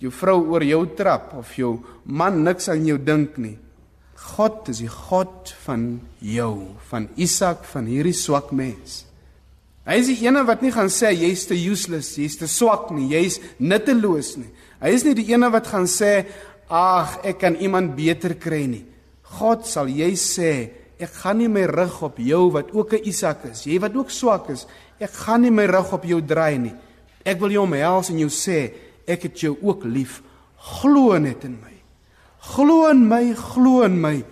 Jou 0.00 0.12
vrou 0.14 0.38
oor 0.54 0.64
jou 0.64 0.84
trap 0.96 1.34
of 1.36 1.50
jou 1.58 1.74
man 2.04 2.40
niks 2.44 2.70
aan 2.72 2.86
jou 2.88 2.96
dink 2.96 3.36
nie. 3.36 3.58
God 4.36 4.68
is 4.72 4.80
die 4.80 4.88
God 4.88 5.52
van 5.64 6.00
jou, 6.20 6.76
van 6.90 7.08
Isak, 7.20 7.64
van 7.68 7.88
hierdie 7.88 8.16
swak 8.16 8.52
mens. 8.52 9.04
Hy 9.88 9.96
is 9.96 10.10
die 10.12 10.26
ene 10.26 10.42
wat 10.44 10.60
nie 10.60 10.72
gaan 10.74 10.90
sê 10.92 11.14
jy's 11.14 11.46
te 11.48 11.56
useless, 11.56 12.12
jy's 12.20 12.36
te 12.36 12.48
swak 12.50 12.90
nie, 12.92 13.08
jy's 13.14 13.38
nutteloos 13.58 14.34
nie. 14.36 14.50
Hy 14.80 14.92
is 14.96 15.06
nie 15.06 15.16
die 15.16 15.30
ene 15.32 15.48
wat 15.52 15.70
gaan 15.72 15.88
sê 15.88 16.26
ag, 16.68 17.18
ek 17.24 17.40
kan 17.40 17.56
iemand 17.56 17.96
beter 17.96 18.36
kry 18.40 18.66
nie. 18.68 18.84
God 19.40 19.64
sal 19.68 19.88
jy 19.88 20.12
sê, 20.20 20.52
ek 21.00 21.14
gaan 21.22 21.40
nie 21.40 21.48
my 21.48 21.64
rug 21.70 21.96
op 22.04 22.20
jou 22.20 22.50
wat 22.52 22.74
ook 22.76 22.92
'n 22.94 23.08
Isak 23.08 23.44
is, 23.50 23.64
jy 23.64 23.80
wat 23.80 23.96
ook 23.96 24.10
swak 24.10 24.50
is, 24.50 24.66
ek 25.00 25.10
gaan 25.10 25.42
nie 25.42 25.50
my 25.50 25.64
rug 25.64 25.92
op 25.92 26.04
jou 26.04 26.20
draai 26.20 26.58
nie. 26.58 26.74
Ek 27.24 27.40
wil 27.40 27.50
jou 27.50 27.62
omhels 27.62 28.10
en 28.10 28.18
jou 28.18 28.28
sê, 28.28 28.72
ek 29.06 29.22
het 29.22 29.40
jou 29.40 29.56
ook 29.62 29.84
lief. 29.84 30.22
Glo 30.56 31.18
net 31.18 31.44
in 31.44 31.58
my. 31.60 31.72
Glo 32.40 32.90
in 32.90 33.08
my, 33.08 33.34
glo 33.34 33.82
in 33.82 34.00
my 34.00 34.24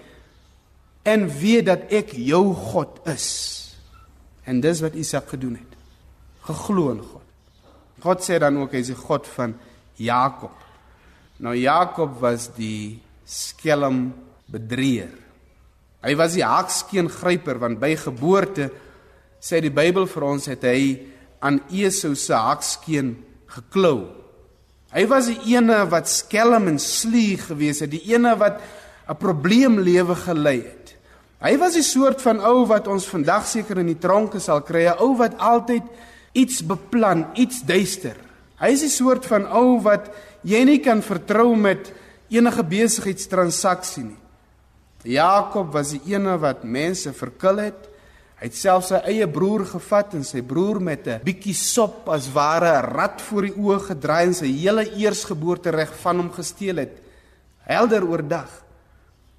en 1.04 1.28
weet 1.40 1.66
dat 1.66 1.92
ek 1.92 2.12
jou 2.12 2.54
God 2.54 3.00
is. 3.06 3.67
En 4.48 4.62
dis 4.64 4.80
wat 4.80 4.96
Isak 4.96 5.28
gedoen 5.34 5.58
het. 5.60 5.76
Geglo 6.48 6.90
in 6.94 7.02
God. 7.04 7.26
God 8.00 8.24
sê 8.24 8.38
dan 8.40 8.56
ook 8.62 8.72
hy 8.72 8.82
is 8.84 8.92
die 8.92 8.98
God 8.98 9.26
van 9.34 9.54
Jakob. 10.00 10.54
Nou 11.44 11.54
Jakob 11.58 12.16
was 12.22 12.48
die 12.56 12.98
skelm 13.28 14.08
bedrieër. 14.48 15.12
Hy 16.06 16.14
was 16.18 16.36
die 16.38 16.46
hakskeen 16.46 17.10
gryper 17.10 17.58
want 17.60 17.80
by 17.82 17.92
geboorte 17.98 18.70
sê 19.42 19.60
die 19.62 19.74
Bybel 19.74 20.06
vir 20.10 20.26
ons 20.26 20.46
het 20.50 20.64
hy 20.66 20.80
aan 21.44 21.60
Esau 21.74 22.14
se 22.18 22.34
hakskeen 22.34 23.16
geklou. 23.50 24.08
Hy 24.94 25.04
was 25.10 25.28
die 25.28 25.54
ene 25.54 25.82
wat 25.90 26.08
skelm 26.10 26.70
en 26.70 26.78
slieg 26.80 27.44
gewees 27.50 27.82
het, 27.84 27.92
die 27.92 28.14
ene 28.14 28.32
wat 28.40 28.62
'n 29.08 29.16
probleemlewe 29.18 30.14
gelei 30.14 30.62
het. 30.62 30.77
Hy 31.38 31.54
was 31.58 31.76
die 31.78 31.86
soort 31.86 32.22
van 32.24 32.40
ou 32.42 32.64
wat 32.66 32.88
ons 32.90 33.06
vandag 33.06 33.46
seker 33.46 33.78
in 33.78 33.92
die 33.92 33.98
tronke 33.98 34.40
sal 34.42 34.60
kry, 34.66 34.86
'n 34.86 34.98
ou 34.98 35.14
wat 35.16 35.38
altyd 35.38 35.84
iets 36.34 36.62
beplan, 36.62 37.26
iets 37.34 37.62
duister. 37.62 38.16
Hy 38.58 38.70
is 38.72 38.80
die 38.80 38.90
soort 38.90 39.26
van 39.26 39.46
ou 39.46 39.80
wat 39.80 40.10
jy 40.42 40.64
nie 40.64 40.78
kan 40.78 41.02
vertrou 41.02 41.54
met 41.56 41.92
enige 42.28 42.62
besigheidstransaksie 42.62 44.04
nie. 44.04 44.18
Jakob 45.04 45.72
was 45.72 45.90
die 45.90 46.14
ene 46.14 46.36
wat 46.38 46.64
mense 46.64 47.12
verkil 47.12 47.58
het, 47.58 47.88
Hy 48.38 48.46
het 48.46 48.54
self 48.54 48.84
sy 48.86 48.98
eie 49.10 49.26
broer 49.26 49.64
gevat 49.66 50.12
en 50.14 50.22
sy 50.22 50.44
broer 50.46 50.78
met 50.78 51.08
'n 51.08 51.20
bietjie 51.24 51.54
sop 51.54 52.08
as 52.08 52.30
ware 52.30 52.70
'n 52.78 52.94
rad 52.94 53.20
voor 53.20 53.42
die 53.42 53.56
oë 53.58 53.80
gedraai 53.90 54.26
en 54.26 54.34
sy 54.34 54.46
hele 54.46 54.84
eersgeboorte 54.94 55.70
reg 55.70 55.92
van 56.02 56.16
hom 56.18 56.30
gesteel 56.30 56.76
het. 56.76 57.02
Helder 57.66 58.06
oordag. 58.06 58.48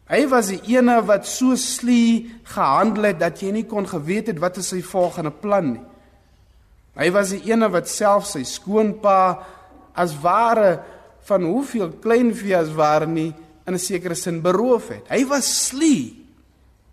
Hy 0.09 0.23
was 0.31 0.49
die 0.49 0.61
ene 0.73 0.97
wat 1.05 1.27
so 1.29 1.53
slie 1.59 2.31
gehandel 2.49 3.11
het 3.11 3.19
dat 3.21 3.41
jy 3.43 3.51
nie 3.53 3.67
kon 3.69 3.85
geweet 3.85 4.31
het 4.31 4.39
wat 4.41 4.57
is 4.57 4.71
sy 4.73 4.81
volgende 4.81 5.31
plan 5.31 5.73
nie. 5.75 5.85
Hy 6.99 7.11
was 7.13 7.29
die 7.35 7.43
ene 7.51 7.69
wat 7.71 7.87
self 7.87 8.25
sy 8.27 8.41
skoonpa 8.47 9.19
as 9.93 10.15
ware 10.23 10.79
van 11.29 11.45
hoeveel 11.45 11.93
kleinvee 12.01 12.57
as 12.57 12.73
ware 12.73 13.05
nie 13.05 13.29
in 13.67 13.73
'n 13.73 13.79
sekere 13.79 14.15
sin 14.15 14.41
beroof 14.41 14.89
het. 14.89 15.05
Hy 15.09 15.25
was 15.25 15.67
slie. 15.67 16.25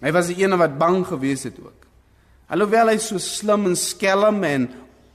Hy 0.03 0.13
was 0.13 0.27
die 0.27 0.43
ene 0.45 0.57
wat 0.57 0.79
bang 0.79 1.07
gewees 1.07 1.45
het 1.45 1.57
ook. 1.59 1.87
Alhoewel 2.49 2.89
hy 2.89 2.99
so 2.99 3.19
slim 3.19 3.67
en 3.67 3.77
skelm 3.77 4.45
en 4.45 4.69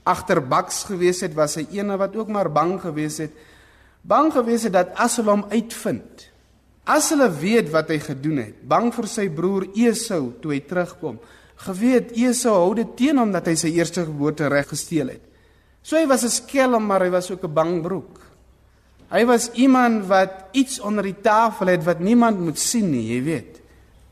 agterbaks 0.03 0.83
gewees 0.89 1.21
het, 1.21 1.35
was 1.35 1.55
hy 1.55 1.67
eene 1.71 1.97
wat 1.97 2.15
ook 2.15 2.27
maar 2.27 2.51
bang 2.51 2.79
gewees 2.81 3.17
het. 3.17 3.31
Bang 4.01 4.31
gewees 4.33 4.63
het 4.63 4.73
dat 4.73 4.95
as 4.95 5.15
hulle 5.21 5.29
hom 5.29 5.45
uitvind, 5.51 6.30
as 6.85 7.09
hulle 7.13 7.29
weet 7.29 7.69
wat 7.71 7.89
hy 7.89 7.99
gedoen 7.99 8.37
het, 8.41 8.55
bang 8.67 8.91
vir 8.93 9.07
sy 9.07 9.27
broer 9.29 9.67
Esau 9.75 10.31
toe 10.41 10.55
hy 10.55 10.61
terugkom. 10.65 11.19
Geweet 11.61 12.15
Esau 12.17 12.55
hou 12.57 12.73
dit 12.75 12.95
teen 12.97 13.17
hom 13.21 13.31
dat 13.31 13.47
hy 13.47 13.55
sy 13.55 13.69
eerste 13.75 14.05
geboorte 14.07 14.49
reg 14.49 14.67
gesteel 14.71 15.13
het. 15.13 15.21
So 15.83 15.97
hy 15.97 16.05
was 16.07 16.23
'n 16.23 16.29
skelm, 16.29 16.85
maar 16.85 17.01
hy 17.01 17.09
was 17.09 17.31
ook 17.31 17.43
'n 17.43 17.53
bang 17.53 17.81
broek. 17.81 18.19
Hy 19.11 19.25
was 19.25 19.51
iemand 19.59 20.05
wat 20.07 20.47
iets 20.53 20.79
onder 20.79 21.03
die 21.03 21.21
tafel 21.21 21.67
het 21.67 21.83
wat 21.83 21.99
niemand 21.99 22.39
moet 22.39 22.59
sien 22.59 22.91
nie, 22.91 23.15
jy 23.15 23.23
weet. 23.23 23.61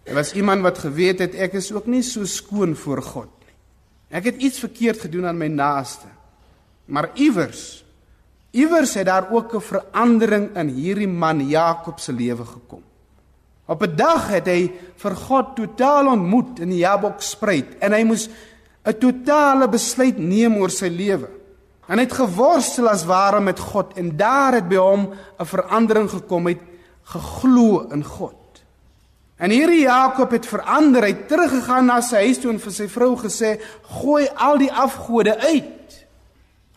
Hy 0.06 0.14
was 0.14 0.34
iemand 0.34 0.62
wat 0.62 0.78
geweet 0.78 1.20
het 1.20 1.36
ek 1.36 1.54
is 1.54 1.72
ook 1.72 1.86
nie 1.88 2.02
so 2.02 2.26
skoon 2.26 2.76
voor 2.76 3.02
God 3.02 3.30
nie. 3.40 3.54
Ek 4.10 4.24
het 4.24 4.42
iets 4.42 4.60
verkeerd 4.60 5.00
gedoen 5.00 5.26
aan 5.26 5.38
my 5.38 5.48
naaste. 5.48 6.08
Maar 6.86 7.12
iewers 7.16 7.86
iewers 8.52 8.94
het 8.94 9.06
daar 9.06 9.28
ook 9.32 9.54
'n 9.56 9.62
verandering 9.62 10.56
in 10.56 10.68
hierdie 10.68 11.08
man 11.08 11.48
Jakob 11.48 12.00
se 12.00 12.14
lewe 12.14 12.46
gekom. 12.46 12.84
Op 13.66 13.82
'n 13.84 13.96
dag 13.96 14.28
het 14.28 14.46
hy 14.46 14.72
vir 14.96 15.16
God 15.16 15.56
totaal 15.56 16.08
ontmoet 16.08 16.60
in 16.60 16.70
die 16.70 16.82
Jabokspruit 16.82 17.78
en 17.80 17.92
hy 17.92 18.04
moes 18.04 18.30
'n 18.86 18.98
totale 18.98 19.68
besluit 19.70 20.18
neem 20.18 20.58
oor 20.58 20.70
sy 20.70 20.88
lewe. 20.88 21.30
En 21.88 21.98
hy 21.98 22.04
het 22.04 22.14
geworstel 22.14 22.88
as 22.90 23.06
ware 23.06 23.40
met 23.40 23.60
God 23.60 23.94
en 23.98 24.18
daar 24.18 24.54
het 24.54 24.68
by 24.70 24.76
hom 24.76 25.10
'n 25.40 25.46
verandering 25.46 26.10
gekom. 26.10 26.46
Hy 26.46 26.52
het 26.52 26.68
geglo 27.04 27.88
in 27.92 28.04
God. 28.04 28.36
En 29.38 29.50
hierdie 29.50 29.82
Jakob 29.82 30.32
het 30.32 30.46
verander, 30.46 31.02
hy 31.02 31.08
het 31.08 31.28
teruggegaan 31.28 31.86
na 31.86 32.02
sy 32.02 32.16
huis 32.16 32.40
toe 32.40 32.52
en 32.52 32.60
vir 32.60 32.72
sy 32.72 32.88
vrou 32.88 33.16
gesê: 33.16 33.60
"Gooi 34.02 34.28
al 34.36 34.58
die 34.58 34.72
afgode 34.72 35.38
uit." 35.38 35.99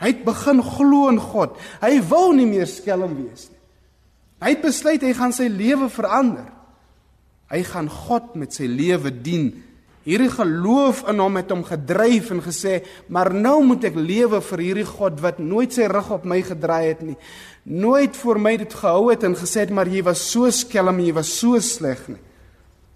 Hy 0.03 0.11
het 0.11 0.25
begin 0.27 0.62
glo 0.67 1.09
in 1.12 1.21
God. 1.23 1.55
Hy 1.83 2.01
wou 2.11 2.33
nie 2.35 2.49
meer 2.49 2.67
skelm 2.67 3.15
wees 3.21 3.47
nie. 3.51 3.59
Hy 4.43 4.57
het 4.57 4.65
besluit 4.65 5.05
hy 5.07 5.12
gaan 5.15 5.35
sy 5.35 5.47
lewe 5.47 5.87
verander. 5.93 6.49
Hy 7.53 7.61
gaan 7.69 7.91
God 7.93 8.33
met 8.41 8.57
sy 8.57 8.67
lewe 8.67 9.12
dien. 9.15 9.53
Hierdie 10.03 10.33
geloof 10.33 11.05
in 11.12 11.21
hom 11.23 11.37
het 11.38 11.53
hom 11.55 11.62
gedryf 11.62 12.33
en 12.35 12.41
gesê: 12.43 12.81
"Maar 13.07 13.31
nou 13.35 13.62
moet 13.62 13.85
ek 13.85 13.95
lewe 13.95 14.41
vir 14.41 14.59
hierdie 14.59 14.88
God 14.88 15.21
wat 15.21 15.38
nooit 15.38 15.73
sy 15.73 15.87
rug 15.87 16.11
op 16.11 16.25
my 16.25 16.41
gedraai 16.43 16.88
het 16.88 17.03
nie. 17.03 17.17
Nooit 17.65 18.17
vir 18.17 18.38
my 18.38 18.57
dit 18.57 18.75
gehou 18.75 19.11
het 19.11 19.23
en 19.23 19.37
gesê 19.37 19.61
het 19.61 19.71
maar 19.71 19.87
jy 19.87 20.03
was 20.03 20.19
so 20.19 20.51
skelm, 20.51 20.99
jy 20.99 21.12
was 21.12 21.38
so 21.38 21.61
sleg 21.61 22.09
nie." 22.09 22.19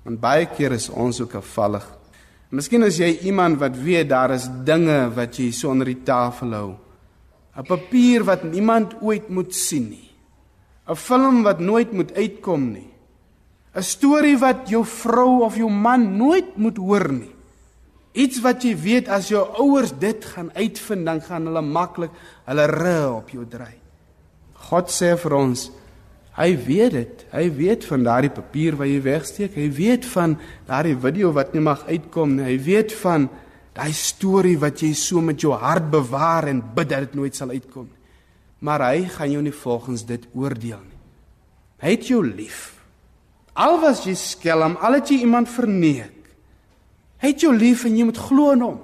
Want 0.04 0.20
baie 0.20 0.46
keer 0.46 0.72
is 0.72 0.88
ons 0.88 1.20
ook 1.20 1.34
afvallig. 1.34 1.86
Miskien 2.50 2.82
as 2.82 2.98
jy 2.98 3.18
iemand 3.22 3.58
wat 3.58 3.76
weet 3.76 4.08
daar 4.08 4.30
is 4.30 4.48
dinge 4.64 5.10
wat 5.14 5.38
jy 5.38 5.52
so 5.52 5.70
onder 5.70 5.86
die 5.86 6.02
tafel 6.04 6.52
hou. 6.52 6.76
'n 7.56 7.64
Papier 7.64 8.24
wat 8.24 8.44
niemand 8.44 8.96
ooit 9.00 9.28
moet 9.28 9.54
sien 9.54 9.88
nie. 9.88 10.10
'n 10.88 10.96
Film 10.96 11.42
wat 11.42 11.58
nooit 11.58 11.92
moet 11.92 12.14
uitkom 12.14 12.72
nie. 12.72 12.90
'n 13.74 13.82
Storie 13.82 14.38
wat 14.38 14.68
jou 14.68 14.84
vrou 14.84 15.42
of 15.42 15.56
jou 15.56 15.70
man 15.70 16.16
nooit 16.16 16.56
moet 16.56 16.76
hoor 16.76 17.12
nie. 17.12 17.34
Iets 18.12 18.40
wat 18.40 18.62
jy 18.62 18.76
weet 18.76 19.08
as 19.08 19.28
jou 19.28 19.44
ouers 19.60 19.92
dit 19.98 20.24
gaan 20.24 20.50
uitvind, 20.54 21.04
dan 21.04 21.20
gaan 21.20 21.44
hulle 21.46 21.62
maklik 21.62 22.10
hulle 22.44 22.66
rug 22.66 23.16
op 23.16 23.28
jou 23.30 23.44
draai. 23.44 23.76
God 24.52 24.88
sê 24.88 25.16
vir 25.16 25.34
ons 25.34 25.70
Hy 26.36 26.52
weet 26.66 26.92
dit. 26.92 27.22
Hy 27.32 27.46
weet 27.56 27.84
van 27.88 28.02
daardie 28.04 28.30
papier 28.30 28.76
wat 28.76 28.90
jy 28.90 29.00
wegsteek. 29.00 29.54
Hy 29.56 29.70
weet 29.72 30.04
van 30.12 30.34
daardie 30.68 30.96
video 31.00 31.30
wat 31.32 31.54
nie 31.56 31.62
mag 31.64 31.86
uitkom 31.88 32.34
nie. 32.36 32.44
Hy 32.44 32.58
weet 32.60 32.92
van 33.00 33.30
daai 33.76 33.92
storie 33.92 34.56
wat 34.60 34.80
jy 34.80 34.94
so 34.96 35.20
met 35.20 35.42
jou 35.42 35.52
hart 35.52 35.90
bewaar 35.92 36.48
en 36.48 36.62
bid 36.74 36.88
dat 36.88 37.08
dit 37.08 37.18
nooit 37.18 37.36
sal 37.36 37.52
uitkom 37.52 37.84
nie. 37.90 38.02
Maar 38.64 38.86
hy 38.88 39.04
gaan 39.12 39.34
jou 39.34 39.42
nie 39.44 39.52
volgens 39.52 40.06
dit 40.08 40.22
oordeel 40.32 40.80
nie. 40.80 41.00
Hy 41.84 41.92
het 41.92 42.08
jou 42.08 42.22
lief. 42.24 42.72
Al 43.56 43.78
was 43.82 44.04
jy 44.08 44.14
skelm, 44.16 44.78
al 44.80 44.98
het 44.98 45.12
jy 45.12 45.20
iemand 45.24 45.50
verneek. 45.52 46.12
Hy 47.20 47.32
het 47.32 47.44
jou 47.44 47.52
lief 47.56 47.84
en 47.88 47.96
jy 47.96 48.08
moet 48.08 48.20
glo 48.20 48.56
in 48.56 48.64
hom. 48.64 48.80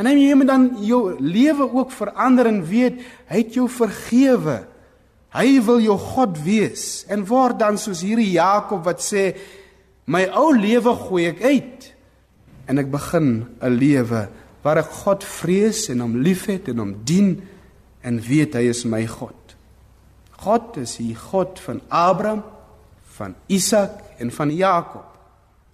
En 0.00 0.08
hy 0.08 0.32
moet 0.36 0.48
dan 0.48 0.66
jou 0.84 1.02
lewe 1.20 1.66
ook 1.68 1.92
verander 1.92 2.48
en 2.48 2.62
weet 2.64 3.00
hy 3.28 3.42
het 3.42 3.56
jou 3.56 3.66
vergewe. 3.68 4.62
Hy 5.36 5.48
wil 5.66 5.80
jou 5.84 5.96
God 6.00 6.40
wees 6.42 7.04
en 7.12 7.26
word 7.28 7.60
dan 7.60 7.76
soos 7.78 8.00
hierdie 8.04 8.32
Jakob 8.32 8.82
wat 8.88 9.04
sê 9.04 9.30
my 10.10 10.24
ou 10.40 10.50
lewe 10.56 10.94
gooi 11.04 11.28
ek 11.28 11.42
uit 11.44 11.90
en 12.70 12.78
ek 12.78 12.90
begin 12.90 13.46
'n 13.60 13.74
lewe 13.74 14.28
waar 14.62 14.78
ek 14.78 14.92
God 15.02 15.24
vrees 15.24 15.88
en 15.90 16.00
hom 16.04 16.20
liefhet 16.22 16.68
en 16.68 16.78
hom 16.78 16.94
dien 17.04 17.40
en 18.02 18.20
weet 18.20 18.54
hy 18.54 18.68
is 18.70 18.84
my 18.84 19.06
God. 19.06 19.36
God 20.40 20.76
is 20.80 20.96
die 20.96 21.14
God 21.14 21.58
van 21.60 21.80
Abraham, 21.88 22.42
van 23.16 23.34
Isak 23.48 24.00
en 24.18 24.30
van 24.30 24.50
Jakob. 24.50 25.04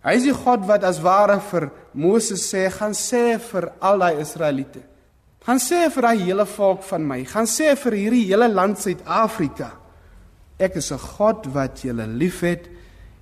Hy 0.02 0.14
is 0.18 0.26
die 0.26 0.34
God 0.34 0.66
wat 0.66 0.84
as 0.86 1.00
ware 1.02 1.40
vir 1.50 1.70
Moses 1.94 2.42
sê, 2.46 2.66
gaan 2.70 2.94
sê 2.94 3.38
vir 3.42 3.72
al 3.80 3.98
daai 3.98 4.20
Israeliete. 4.22 4.82
Gaan 5.46 5.58
sê 5.62 5.86
vir 5.90 6.02
daai 6.02 6.24
hele 6.24 6.46
volk 6.46 6.82
van 6.82 7.06
my, 7.06 7.20
gaan 7.24 7.46
sê 7.46 7.76
vir 7.78 7.92
hierdie 7.92 8.26
hele 8.30 8.48
land 8.48 8.78
Suid-Afrika. 8.78 9.72
Ek 10.58 10.76
is 10.76 10.90
'n 10.92 10.98
God 10.98 11.46
wat 11.54 11.82
julle 11.82 12.06
liefhet 12.06 12.68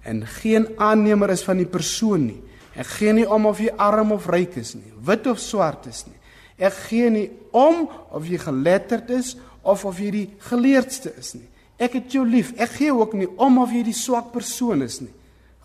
en 0.04 0.26
geen 0.26 0.68
aannemer 0.78 1.30
is 1.30 1.42
van 1.42 1.56
die 1.56 1.66
persoon 1.66 2.26
nie. 2.26 2.42
Ek 2.74 2.90
gee 2.98 3.14
nie 3.14 3.26
om 3.30 3.46
of 3.46 3.60
jy 3.62 3.70
arm 3.78 4.12
of 4.16 4.26
ryk 4.30 4.56
is 4.58 4.74
nie, 4.74 4.92
wit 5.06 5.26
of 5.30 5.38
swart 5.42 5.86
is 5.86 6.04
nie. 6.08 6.18
Ek 6.58 6.74
gee 6.88 7.10
nie 7.10 7.26
om 7.54 7.86
of 8.14 8.26
jy 8.26 8.38
geletterd 8.42 9.10
is 9.14 9.34
of 9.62 9.84
of 9.86 9.98
jy 9.98 10.10
die 10.14 10.28
geleerdste 10.50 11.12
is 11.18 11.34
nie. 11.38 11.46
Ek 11.82 11.96
het 11.98 12.14
jou 12.14 12.22
lief. 12.26 12.52
Ek 12.60 12.76
gee 12.76 12.94
ook 12.94 13.14
nie 13.18 13.28
om 13.42 13.58
of 13.62 13.72
jy 13.74 13.82
die 13.86 13.96
swak 13.96 14.30
persoon 14.34 14.84
is 14.86 15.00
nie. 15.02 15.12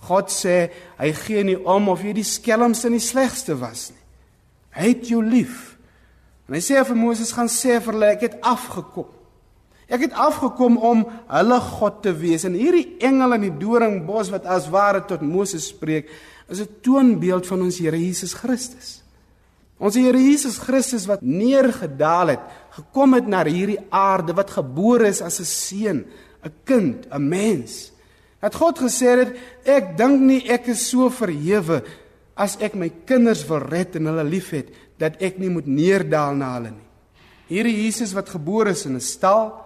God 0.07 0.31
sê 0.31 0.69
hy 0.97 1.11
gee 1.25 1.43
nie 1.45 1.57
om 1.59 1.91
of 1.91 2.01
jy 2.05 2.15
die 2.17 2.25
skelmste 2.25 2.87
en 2.89 2.97
die 2.97 3.03
slegste 3.03 3.57
was 3.59 3.89
nie. 3.91 4.01
Hy 4.77 4.93
het 4.93 5.09
jou 5.11 5.21
lief. 5.25 5.75
En 6.47 6.55
hy 6.57 6.61
sê 6.65 6.81
vir 6.85 6.97
Moses 6.97 7.33
gaan 7.35 7.49
sê 7.51 7.77
vir 7.77 7.93
hulle 7.93 8.13
ek 8.15 8.25
het 8.25 8.37
afgekom. 8.45 9.09
Ek 9.89 10.05
het 10.05 10.13
afgekom 10.13 10.77
om 10.85 11.03
hulle 11.29 11.59
God 11.65 12.01
te 12.05 12.13
wees 12.13 12.45
en 12.45 12.57
hierdie 12.57 12.99
engel 13.05 13.35
in 13.39 13.47
die 13.47 13.55
doringbos 13.61 14.29
wat 14.33 14.45
as 14.49 14.69
ware 14.69 15.01
tot 15.09 15.25
Moses 15.25 15.71
spreek 15.73 16.09
is 16.49 16.61
'n 16.61 16.81
toonbeeld 16.81 17.47
van 17.47 17.61
ons 17.61 17.77
Here 17.77 17.97
Jesus 17.97 18.33
Christus. 18.33 19.03
Ons 19.77 19.95
Here 19.95 20.17
Jesus 20.17 20.57
Christus 20.57 21.05
wat 21.05 21.21
neergedaal 21.21 22.27
het, 22.27 22.39
gekom 22.69 23.13
het 23.13 23.27
na 23.27 23.45
hierdie 23.45 23.79
aarde 23.89 24.33
wat 24.33 24.49
gebore 24.51 25.07
is 25.07 25.21
as 25.21 25.39
'n 25.39 25.45
seun, 25.45 26.05
'n 26.43 26.53
kind, 26.63 27.07
'n 27.11 27.27
mens. 27.27 27.91
Dat 28.41 28.55
God 28.55 28.79
gesê 28.79 29.19
het, 29.19 29.35
ek 29.65 29.97
dink 29.97 30.21
nie 30.21 30.49
ek 30.49 30.67
is 30.67 30.89
so 30.89 31.09
verhewe 31.09 31.83
as 32.35 32.57
ek 32.59 32.75
my 32.75 32.91
kinders 33.05 33.43
wil 33.47 33.59
red 33.59 33.95
en 33.95 34.05
hulle 34.05 34.23
liefhet 34.23 34.71
dat 34.97 35.19
ek 35.21 35.37
nie 35.39 35.49
moet 35.49 35.67
neerdaal 35.67 36.35
na 36.35 36.53
hulle 36.53 36.71
nie. 36.71 36.87
Hierdie 37.49 37.83
Jesus 37.85 38.13
wat 38.13 38.29
gebore 38.29 38.69
is 38.69 38.85
in 38.85 38.95
'n 38.95 39.01
stal 39.01 39.65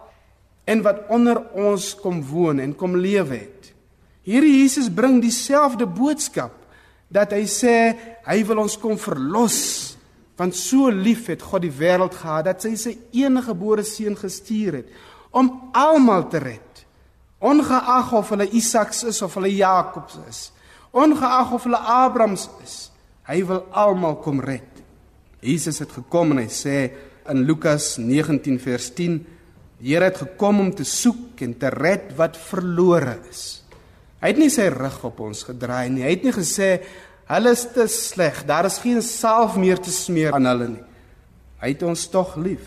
en 0.65 0.81
wat 0.81 1.05
onder 1.09 1.51
ons 1.53 1.95
kom 1.95 2.23
woon 2.23 2.59
en 2.59 2.75
kom 2.75 2.95
lewe 2.95 3.35
het. 3.35 3.73
Hierdie 4.23 4.61
Jesus 4.61 4.89
bring 4.89 5.21
dieselfde 5.21 5.85
boodskap 5.85 6.62
dat 7.13 7.35
hy 7.35 7.43
sê 7.49 7.75
hy 8.25 8.39
wil 8.49 8.63
ons 8.65 8.77
kom 8.81 8.97
verlos 8.97 9.59
want 10.39 10.57
so 10.57 10.89
lief 10.89 11.27
het 11.29 11.43
God 11.45 11.63
die 11.67 11.75
wêreld 11.77 12.15
gehad 12.17 12.47
dat 12.49 12.65
hy 12.65 12.73
sy 12.79 12.95
enige 13.13 13.51
gebore 13.51 13.85
seun 13.85 14.17
gestuur 14.17 14.81
het 14.81 14.89
om 15.33 15.51
almal 15.77 16.25
te 16.31 16.41
red 16.41 16.83
ongeag 17.43 18.11
of 18.17 18.33
hulle 18.33 18.49
Isaks 18.57 19.03
is 19.11 19.21
of 19.21 19.37
hulle 19.37 19.53
Jakobs 19.53 20.17
is 20.25 20.43
ongeag 20.93 21.51
of 21.51 21.65
hulle 21.65 21.79
Abrahams 21.79 22.47
is. 22.63 22.75
Hy 23.25 23.41
wil 23.49 23.63
almal 23.71 24.19
kom 24.21 24.41
red. 24.43 24.69
Jesus 25.43 25.81
het 25.81 25.91
gekom 25.91 26.35
en 26.35 26.43
hy 26.43 26.49
sê 26.53 26.77
in 27.31 27.43
Lukas 27.47 27.95
19 27.99 28.59
vers 28.61 28.91
10 28.95 29.17
die 29.23 29.31
Here 29.83 30.07
het 30.07 30.21
gekom 30.21 30.61
om 30.63 30.69
te 30.71 30.85
soek 30.87 31.41
en 31.43 31.57
te 31.59 31.67
red 31.73 32.13
wat 32.15 32.37
verlore 32.39 33.17
is. 33.27 33.41
Hy 34.21 34.29
het 34.31 34.37
nie 34.39 34.51
sy 34.53 34.69
rug 34.71 35.01
op 35.09 35.17
ons 35.25 35.41
gedraai 35.43 35.89
nie. 35.91 36.05
Hy 36.05 36.13
het 36.13 36.23
nie 36.23 36.31
gesê 36.31 36.69
hulle 37.29 37.51
is 37.55 37.65
te 37.73 37.87
sleg, 37.87 38.43
daar 38.45 38.65
is 38.65 38.79
geen 38.83 39.01
salf 39.01 39.55
meer 39.59 39.79
te 39.79 39.91
smeer 39.91 40.33
aan 40.35 40.49
hulle 40.49 40.69
nie. 40.75 40.85
Hy 41.63 41.69
het 41.71 41.83
ons 41.87 42.07
tog 42.11 42.35
lief. 42.35 42.65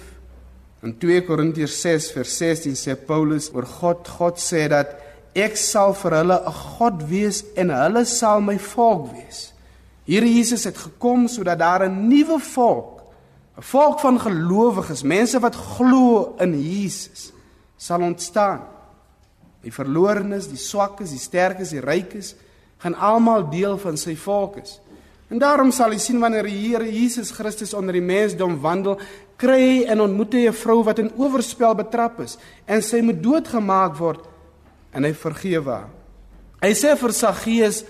In 0.85 0.95
2 1.01 1.25
Korintiërs 1.27 1.81
6 1.83 2.13
vers 2.15 2.37
16 2.39 2.77
sê 2.79 2.95
Paulus 2.97 3.51
oor 3.53 3.67
God, 3.69 4.09
God 4.09 4.41
sê 4.41 4.67
dat 4.73 4.95
ek 5.37 5.57
sal 5.61 5.93
vir 5.95 6.17
hulle 6.21 6.39
'n 6.41 6.53
God 6.53 7.03
wees 7.11 7.45
en 7.57 7.71
hulle 7.71 8.05
sal 8.05 8.41
my 8.41 8.59
volk 8.59 9.13
wees. 9.13 9.53
Hier 10.07 10.23
Jesus 10.23 10.65
het 10.65 10.79
gekom 10.79 11.29
sodat 11.29 11.59
daar 11.59 11.85
'n 11.85 12.09
nuwe 12.09 12.39
volk, 12.39 13.03
'n 13.59 13.63
volk 13.63 14.01
van 14.01 14.21
gelowiges, 14.21 15.03
mense 15.03 15.39
wat 15.41 15.55
glo 15.55 16.37
in 16.39 16.55
Jesus, 16.55 17.33
sal 17.77 18.01
ontstaan 18.01 18.63
die 19.67 19.75
verlorenes, 19.75 20.47
die 20.47 20.61
swakkes, 20.61 21.11
die 21.11 21.19
sterkes, 21.19 21.73
die 21.75 21.83
rykes, 21.83 22.35
gaan 22.79 22.95
almal 22.95 23.49
deel 23.51 23.79
van 23.79 23.97
sy 23.97 24.17
volk 24.17 24.57
is. 24.63 24.81
En 25.29 25.39
daarom 25.43 25.73
sal 25.75 25.91
jy 25.91 25.99
sien 25.99 26.21
wanneer 26.23 26.47
die 26.47 26.55
Here 26.55 26.87
Jesus 26.87 27.33
Christus 27.35 27.75
onder 27.75 27.97
die 27.97 28.05
mensdom 28.05 28.61
wandel, 28.63 29.01
kry 29.37 29.59
hy 29.61 29.81
en 29.91 30.05
ontmoet 30.05 30.33
hy 30.33 30.47
'n 30.49 30.53
vrou 30.53 30.83
wat 30.85 30.99
in 30.99 31.13
oorspel 31.17 31.75
betrap 31.75 32.21
is 32.21 32.39
en 32.67 32.83
sy 32.83 33.01
moet 33.01 33.23
doodgemaak 33.23 33.97
word 33.99 34.25
en 34.93 35.05
hy 35.05 35.13
vergewe 35.13 35.71
haar. 35.71 35.91
Hy 36.63 36.73
sê 36.73 36.97
vir 36.97 37.13
Saggeus, 37.13 37.85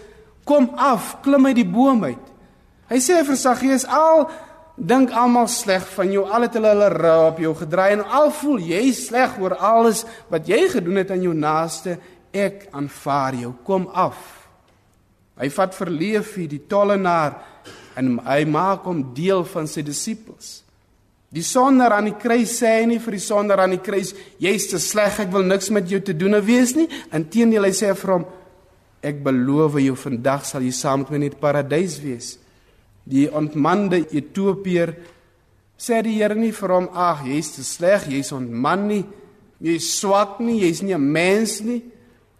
kom 0.45 0.71
af, 0.77 1.23
klim 1.23 1.47
uit 1.47 1.57
die 1.57 1.65
boom 1.65 2.05
uit. 2.05 2.27
Hy 2.89 2.99
sê 2.99 3.25
vir 3.25 3.37
Saggeus, 3.37 3.85
al 3.85 4.31
dink 4.77 5.11
almal 5.11 5.49
sleg 5.49 5.87
van 5.97 6.13
jou, 6.13 6.25
al 6.25 6.43
het 6.43 6.55
hulle 6.55 6.69
hulle 6.69 6.89
rou 6.89 7.29
op 7.29 7.39
jou 7.39 7.55
gedraai 7.55 7.93
en 7.93 8.05
al 8.05 8.31
voel 8.31 8.59
jy 8.59 8.93
sleg 8.93 9.39
oor 9.41 9.55
alles 9.55 10.05
wat 10.29 10.49
jy 10.49 10.69
gedoen 10.69 10.97
het 10.97 11.11
aan 11.11 11.23
jou 11.23 11.35
naaste, 11.35 11.99
ek 12.33 12.69
aanvaar 12.73 13.35
jou, 13.35 13.55
kom 13.65 13.89
af. 13.95 14.46
Hy 15.37 15.49
vat 15.53 15.75
verleef 15.77 16.35
hier 16.37 16.49
die 16.49 16.63
tollenaar 16.69 17.37
en 17.97 18.17
hy 18.25 18.45
maak 18.49 18.87
hom 18.89 19.03
deel 19.17 19.45
van 19.45 19.69
sy 19.69 19.83
disippels. 19.85 20.63
Die 21.33 21.45
sondaar 21.45 21.97
aan 21.99 22.09
die 22.09 22.17
kruis 22.17 22.55
sê 22.61 22.79
hy 22.79 22.87
nie 22.89 23.01
vir 23.03 23.17
die 23.19 23.25
sondaar 23.25 23.65
aan 23.65 23.75
die 23.75 23.83
kruis, 23.85 24.15
jy's 24.41 24.69
te 24.71 24.79
sleg, 24.81 25.19
ek 25.27 25.33
wil 25.35 25.45
niks 25.45 25.69
met 25.75 25.89
jou 25.91 26.01
te 26.01 26.15
doen 26.17 26.39
hê 26.39 26.41
wees 26.45 26.73
nie. 26.79 26.87
Inteendeel 27.13 27.67
hy 27.67 27.73
sê 27.77 27.91
vir 27.99 28.15
hom, 28.15 28.27
ek 29.07 29.21
beloof 29.25 29.79
jou 29.83 29.97
vandag 29.99 30.47
sal 30.49 30.65
jy 30.65 30.73
saam 30.75 31.05
met 31.05 31.13
my 31.13 31.21
in 31.21 31.27
die 31.29 31.39
paradys 31.41 31.99
wees 32.03 32.37
die 33.07 33.29
ontmande 33.31 34.03
Ethiopier 34.11 34.97
sê 35.79 36.01
die 36.03 36.17
Here 36.19 36.35
nie 36.35 36.53
vir 36.57 36.75
hom 36.75 36.89
ag 36.91 37.23
jy's 37.29 37.53
te 37.55 37.65
sleg 37.67 38.09
jy's 38.11 38.33
ontman 38.35 38.87
nie 38.91 39.05
jy's 39.63 39.93
swak 40.01 40.41
nie 40.43 40.59
jy's 40.65 40.83
nie 40.83 40.95
'n 40.95 41.13
mens 41.13 41.61
nie 41.63 41.83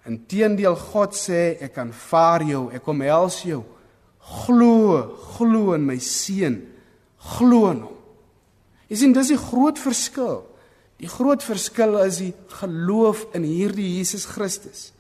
inteendeel 0.09 0.77
God 0.79 1.17
sê 1.17 1.57
ek 1.63 1.79
aanvaar 1.83 2.45
jou 2.47 2.67
ek 2.75 2.89
omhels 2.89 3.43
jou. 3.47 3.63
Glo 4.27 5.03
glo 5.37 5.75
in 5.77 5.87
my 5.87 5.99
seun. 6.03 6.61
Glo 7.37 7.71
in 7.71 7.85
hom. 7.87 7.97
Jy 8.91 9.01
sien 9.01 9.15
dis 9.15 9.33
die 9.35 9.41
groot 9.41 9.79
verskil. 9.83 10.45
Die 11.03 11.11
groot 11.11 11.43
verskil 11.45 11.99
is 12.05 12.21
die 12.23 12.33
geloof 12.61 13.27
in 13.37 13.45
hierdie 13.45 13.89
Jesus 13.99 14.25
Christus. 14.31 14.93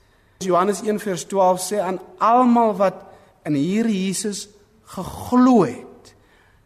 Johannes 0.45 0.83
1:12 0.83 1.63
sê 1.63 1.81
aan 1.81 2.01
almal 2.21 2.75
wat 2.77 3.07
in 3.47 3.55
hierdie 3.55 4.07
Jesus 4.07 4.49
geglo 4.87 5.65
het, 5.65 6.15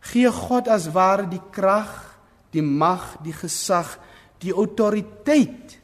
gee 0.01 0.31
God 0.33 0.69
as 0.69 0.91
ware 0.93 1.29
die 1.29 1.43
krag, 1.53 1.93
die 2.53 2.65
mag, 2.65 3.21
die 3.25 3.37
gesag, 3.37 3.99
die 4.41 4.53
autoriteit 4.53 5.77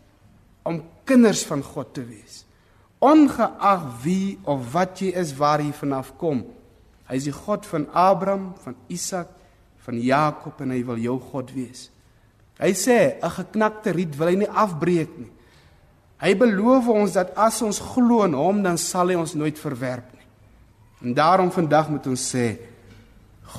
om 0.66 0.82
kinders 1.04 1.44
van 1.46 1.62
God 1.62 1.92
te 1.94 2.02
wees. 2.02 2.45
Ongeag 2.98 3.82
wie 4.02 4.38
of 4.44 4.72
wat 4.72 5.00
jy 5.00 5.12
is, 5.14 5.34
waar 5.36 5.60
jy 5.60 5.72
vanaf 5.76 6.14
kom. 6.16 6.44
Hy 7.06 7.18
is 7.20 7.28
die 7.28 7.34
God 7.34 7.66
van 7.68 7.86
Abraham, 7.92 8.54
van 8.64 8.76
Isak, 8.88 9.28
van 9.86 10.00
Jakob 10.02 10.60
en 10.64 10.72
hy 10.74 10.80
wil 10.86 10.98
jou 10.98 11.18
God 11.30 11.52
wees. 11.54 11.90
Hy 12.58 12.72
sê 12.72 13.20
'n 13.22 13.30
geknakte 13.30 13.92
riet 13.92 14.16
wil 14.16 14.28
hy 14.28 14.36
nie 14.36 14.48
afbreek 14.48 15.18
nie. 15.18 15.30
Hy 16.18 16.34
beloof 16.34 16.88
ons 16.88 17.12
dat 17.12 17.34
as 17.36 17.62
ons 17.62 17.78
glo 17.78 18.24
in 18.24 18.32
hom, 18.32 18.62
dan 18.62 18.78
sal 18.78 19.08
hy 19.08 19.14
ons 19.14 19.34
nooit 19.34 19.58
verwerp 19.58 20.12
nie. 20.12 20.26
En 21.02 21.14
daarom 21.14 21.50
vandag 21.50 21.90
moet 21.90 22.06
ons 22.06 22.34
sê 22.34 22.56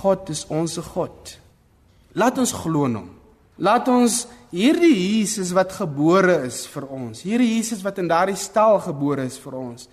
God 0.01 0.29
is 0.29 0.45
ons 0.49 0.77
God. 0.77 1.39
Laat 2.13 2.37
ons 2.37 2.51
glo 2.51 2.85
in 2.85 2.95
hom. 2.95 3.16
Laat 3.57 3.87
ons 3.89 4.25
hierdie 4.53 4.93
Jesus 4.93 5.49
wat 5.55 5.73
gebore 5.75 6.43
is 6.45 6.61
vir 6.69 6.85
ons, 6.93 7.23
hierdie 7.25 7.55
Jesus 7.55 7.81
wat 7.85 7.97
in 8.01 8.09
daardie 8.09 8.37
stal 8.37 8.77
gebore 8.85 9.25
is 9.25 9.37
vir 9.41 9.57
ons, 9.57 9.87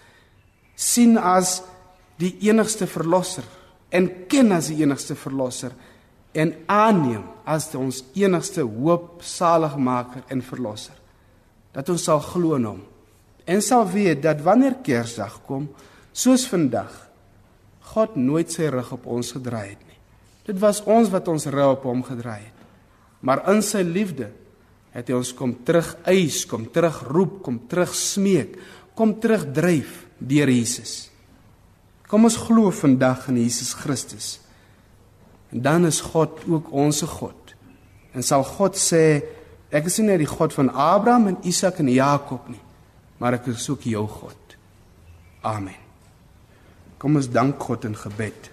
sien 0.77 1.16
as 1.16 1.62
die 2.20 2.35
enigste 2.48 2.87
verlosser 2.90 3.46
en 3.94 4.09
ken 4.31 4.53
as 4.55 4.68
die 4.70 4.83
enigste 4.85 5.16
verlosser 5.18 5.72
en 6.35 6.53
aanneem 6.70 7.24
as 7.46 7.70
ons 7.79 8.03
enigste 8.18 8.64
hoop 8.66 9.22
saligmaker 9.24 10.24
en 10.35 10.42
verlosser. 10.42 10.96
Dat 11.74 11.88
ons 11.90 12.05
sal 12.07 12.20
glo 12.22 12.59
in 12.59 12.68
hom 12.68 12.83
en 13.44 13.61
sal 13.62 13.85
weet 13.90 14.22
dat 14.24 14.40
wanneer 14.44 14.79
Kersdag 14.85 15.40
kom, 15.48 15.68
soos 16.16 16.46
vandag, 16.48 16.92
God 17.94 18.14
nooit 18.16 18.53
sy 18.53 18.70
rug 18.72 18.94
op 18.96 19.05
ons 19.12 19.35
gedraai 19.37 19.74
het 19.74 19.83
nie. 19.85 19.98
Dit 20.48 20.61
was 20.62 20.81
ons 20.88 21.11
wat 21.12 21.29
ons 21.29 21.46
rug 21.53 21.74
op 21.77 21.85
hom 21.88 22.00
gedraai 22.07 22.40
het. 22.40 22.54
Maar 23.25 23.47
in 23.53 23.63
sy 23.65 23.81
liefde 23.87 24.29
het 24.95 25.09
hy 25.09 25.17
ons 25.17 25.33
kom 25.35 25.57
terug 25.67 25.95
eis, 26.07 26.45
kom 26.47 26.69
terug 26.71 27.01
roep, 27.09 27.41
kom 27.47 27.59
terug 27.71 27.95
smeek, 27.97 28.59
kom 28.95 29.17
terug 29.21 29.49
dryf 29.57 30.05
deur 30.21 30.53
Jesus. 30.53 31.09
Kom 32.07 32.29
ons 32.29 32.37
glo 32.39 32.71
vandag 32.71 33.27
in 33.33 33.41
Jesus 33.43 33.73
Christus. 33.75 34.37
En 35.51 35.65
dan 35.65 35.89
is 35.89 36.03
God 36.05 36.45
ook 36.47 36.71
ons 36.71 37.01
God. 37.17 37.55
En 38.15 38.23
sal 38.23 38.45
God 38.47 38.79
sê, 38.79 39.25
ek 39.75 39.89
is 39.91 39.99
nie 39.99 40.13
net 40.13 40.23
die 40.23 40.31
God 40.31 40.55
van 40.55 40.71
Abraham 40.71 41.33
en 41.33 41.41
Isak 41.49 41.81
en 41.83 41.91
Jakob 41.91 42.47
nie, 42.53 42.61
maar 43.19 43.41
ek 43.41 43.49
is 43.51 43.67
ook 43.73 43.89
jou 43.89 44.05
God. 44.07 44.57
Amen. 45.43 45.81
Kom 47.01 47.19
ons 47.19 47.29
dank 47.29 47.59
God 47.61 47.89
in 47.89 47.97
gebed. 47.99 48.51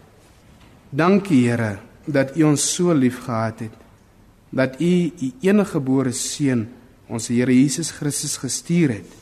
Dankie 0.89 1.43
Here 1.45 1.75
dat 2.09 2.33
U 2.35 2.49
ons 2.49 2.63
so 2.73 2.95
liefgehad 2.97 3.61
het 3.67 3.77
dat 4.51 4.79
U 4.81 4.93
U 5.07 5.31
enige 5.41 5.71
gebore 5.77 6.11
seun, 6.11 6.67
ons 7.11 7.27
Here 7.27 7.51
Jesus 7.51 7.91
Christus 7.91 8.37
gestuur 8.39 8.99
het 8.99 9.17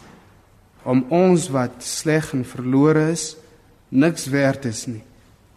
om 0.90 1.04
ons 1.14 1.50
wat 1.54 1.84
sleg 1.84 2.32
en 2.34 2.46
verlore 2.48 3.10
is, 3.12 3.36
niks 3.90 4.30
werd 4.32 4.66
is 4.70 4.86
nie, 4.88 5.04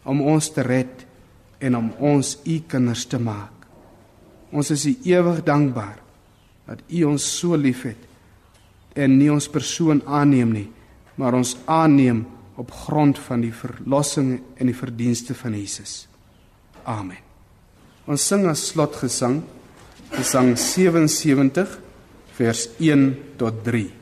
om 0.04 0.20
ons 0.20 0.48
te 0.52 0.64
red 0.66 1.04
en 1.62 1.76
om 1.78 1.90
ons 2.02 2.34
U 2.44 2.56
kinders 2.68 3.06
te 3.08 3.20
maak. 3.22 3.52
Ons 4.52 4.72
is 4.74 4.84
U 4.90 4.92
ewig 5.08 5.40
dankbaar 5.46 6.00
dat 6.68 6.82
U 6.90 7.04
ons 7.12 7.24
so 7.38 7.56
liefhet 7.56 8.08
en 8.98 9.16
nie 9.16 9.30
ons 9.32 9.48
persoon 9.48 10.02
aanneem 10.04 10.52
nie, 10.52 10.68
maar 11.16 11.36
ons 11.38 11.54
aanneem 11.70 12.26
op 12.60 12.72
grond 12.84 13.16
van 13.24 13.40
die 13.40 13.54
verlossing 13.54 14.34
en 14.60 14.68
die 14.68 14.76
verdienste 14.76 15.36
van 15.38 15.56
Jesus. 15.56 16.06
Amen. 16.84 17.20
Ons 18.10 18.26
sing 18.26 18.44
as 18.50 18.66
slotgesang 18.72 19.40
Gesang 20.12 20.56
77 20.56 21.78
vers 22.36 22.68
1 22.78 23.16
tot 23.40 23.64
3. 23.64 24.01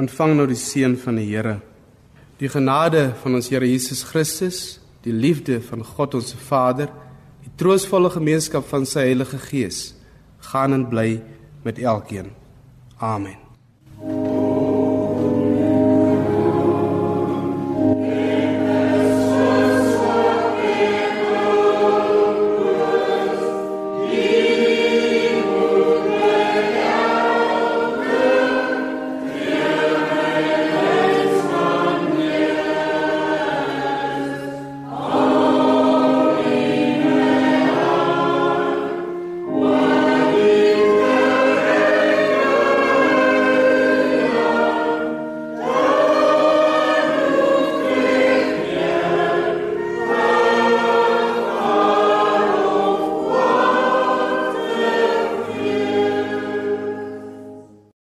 Ontvang 0.00 0.36
nou 0.38 0.46
die 0.48 0.58
seën 0.58 0.96
van 1.00 1.18
die 1.20 1.28
Here. 1.28 1.58
Die 2.40 2.48
genade 2.48 3.10
van 3.22 3.36
ons 3.36 3.50
Here 3.52 3.68
Jesus 3.68 4.02
Christus, 4.08 4.78
die 5.04 5.12
liefde 5.12 5.60
van 5.64 5.84
God 5.84 6.16
ons 6.20 6.32
Vader, 6.48 6.88
die 7.44 7.52
troostvolle 7.60 8.12
gemeenskap 8.12 8.68
van 8.72 8.88
sy 8.88 9.10
Heilige 9.10 9.40
Gees, 9.50 9.82
gaan 10.52 10.76
en 10.76 10.88
bly 10.88 11.20
met 11.64 11.78
elkeen. 11.78 12.32
Amen. 13.00 13.49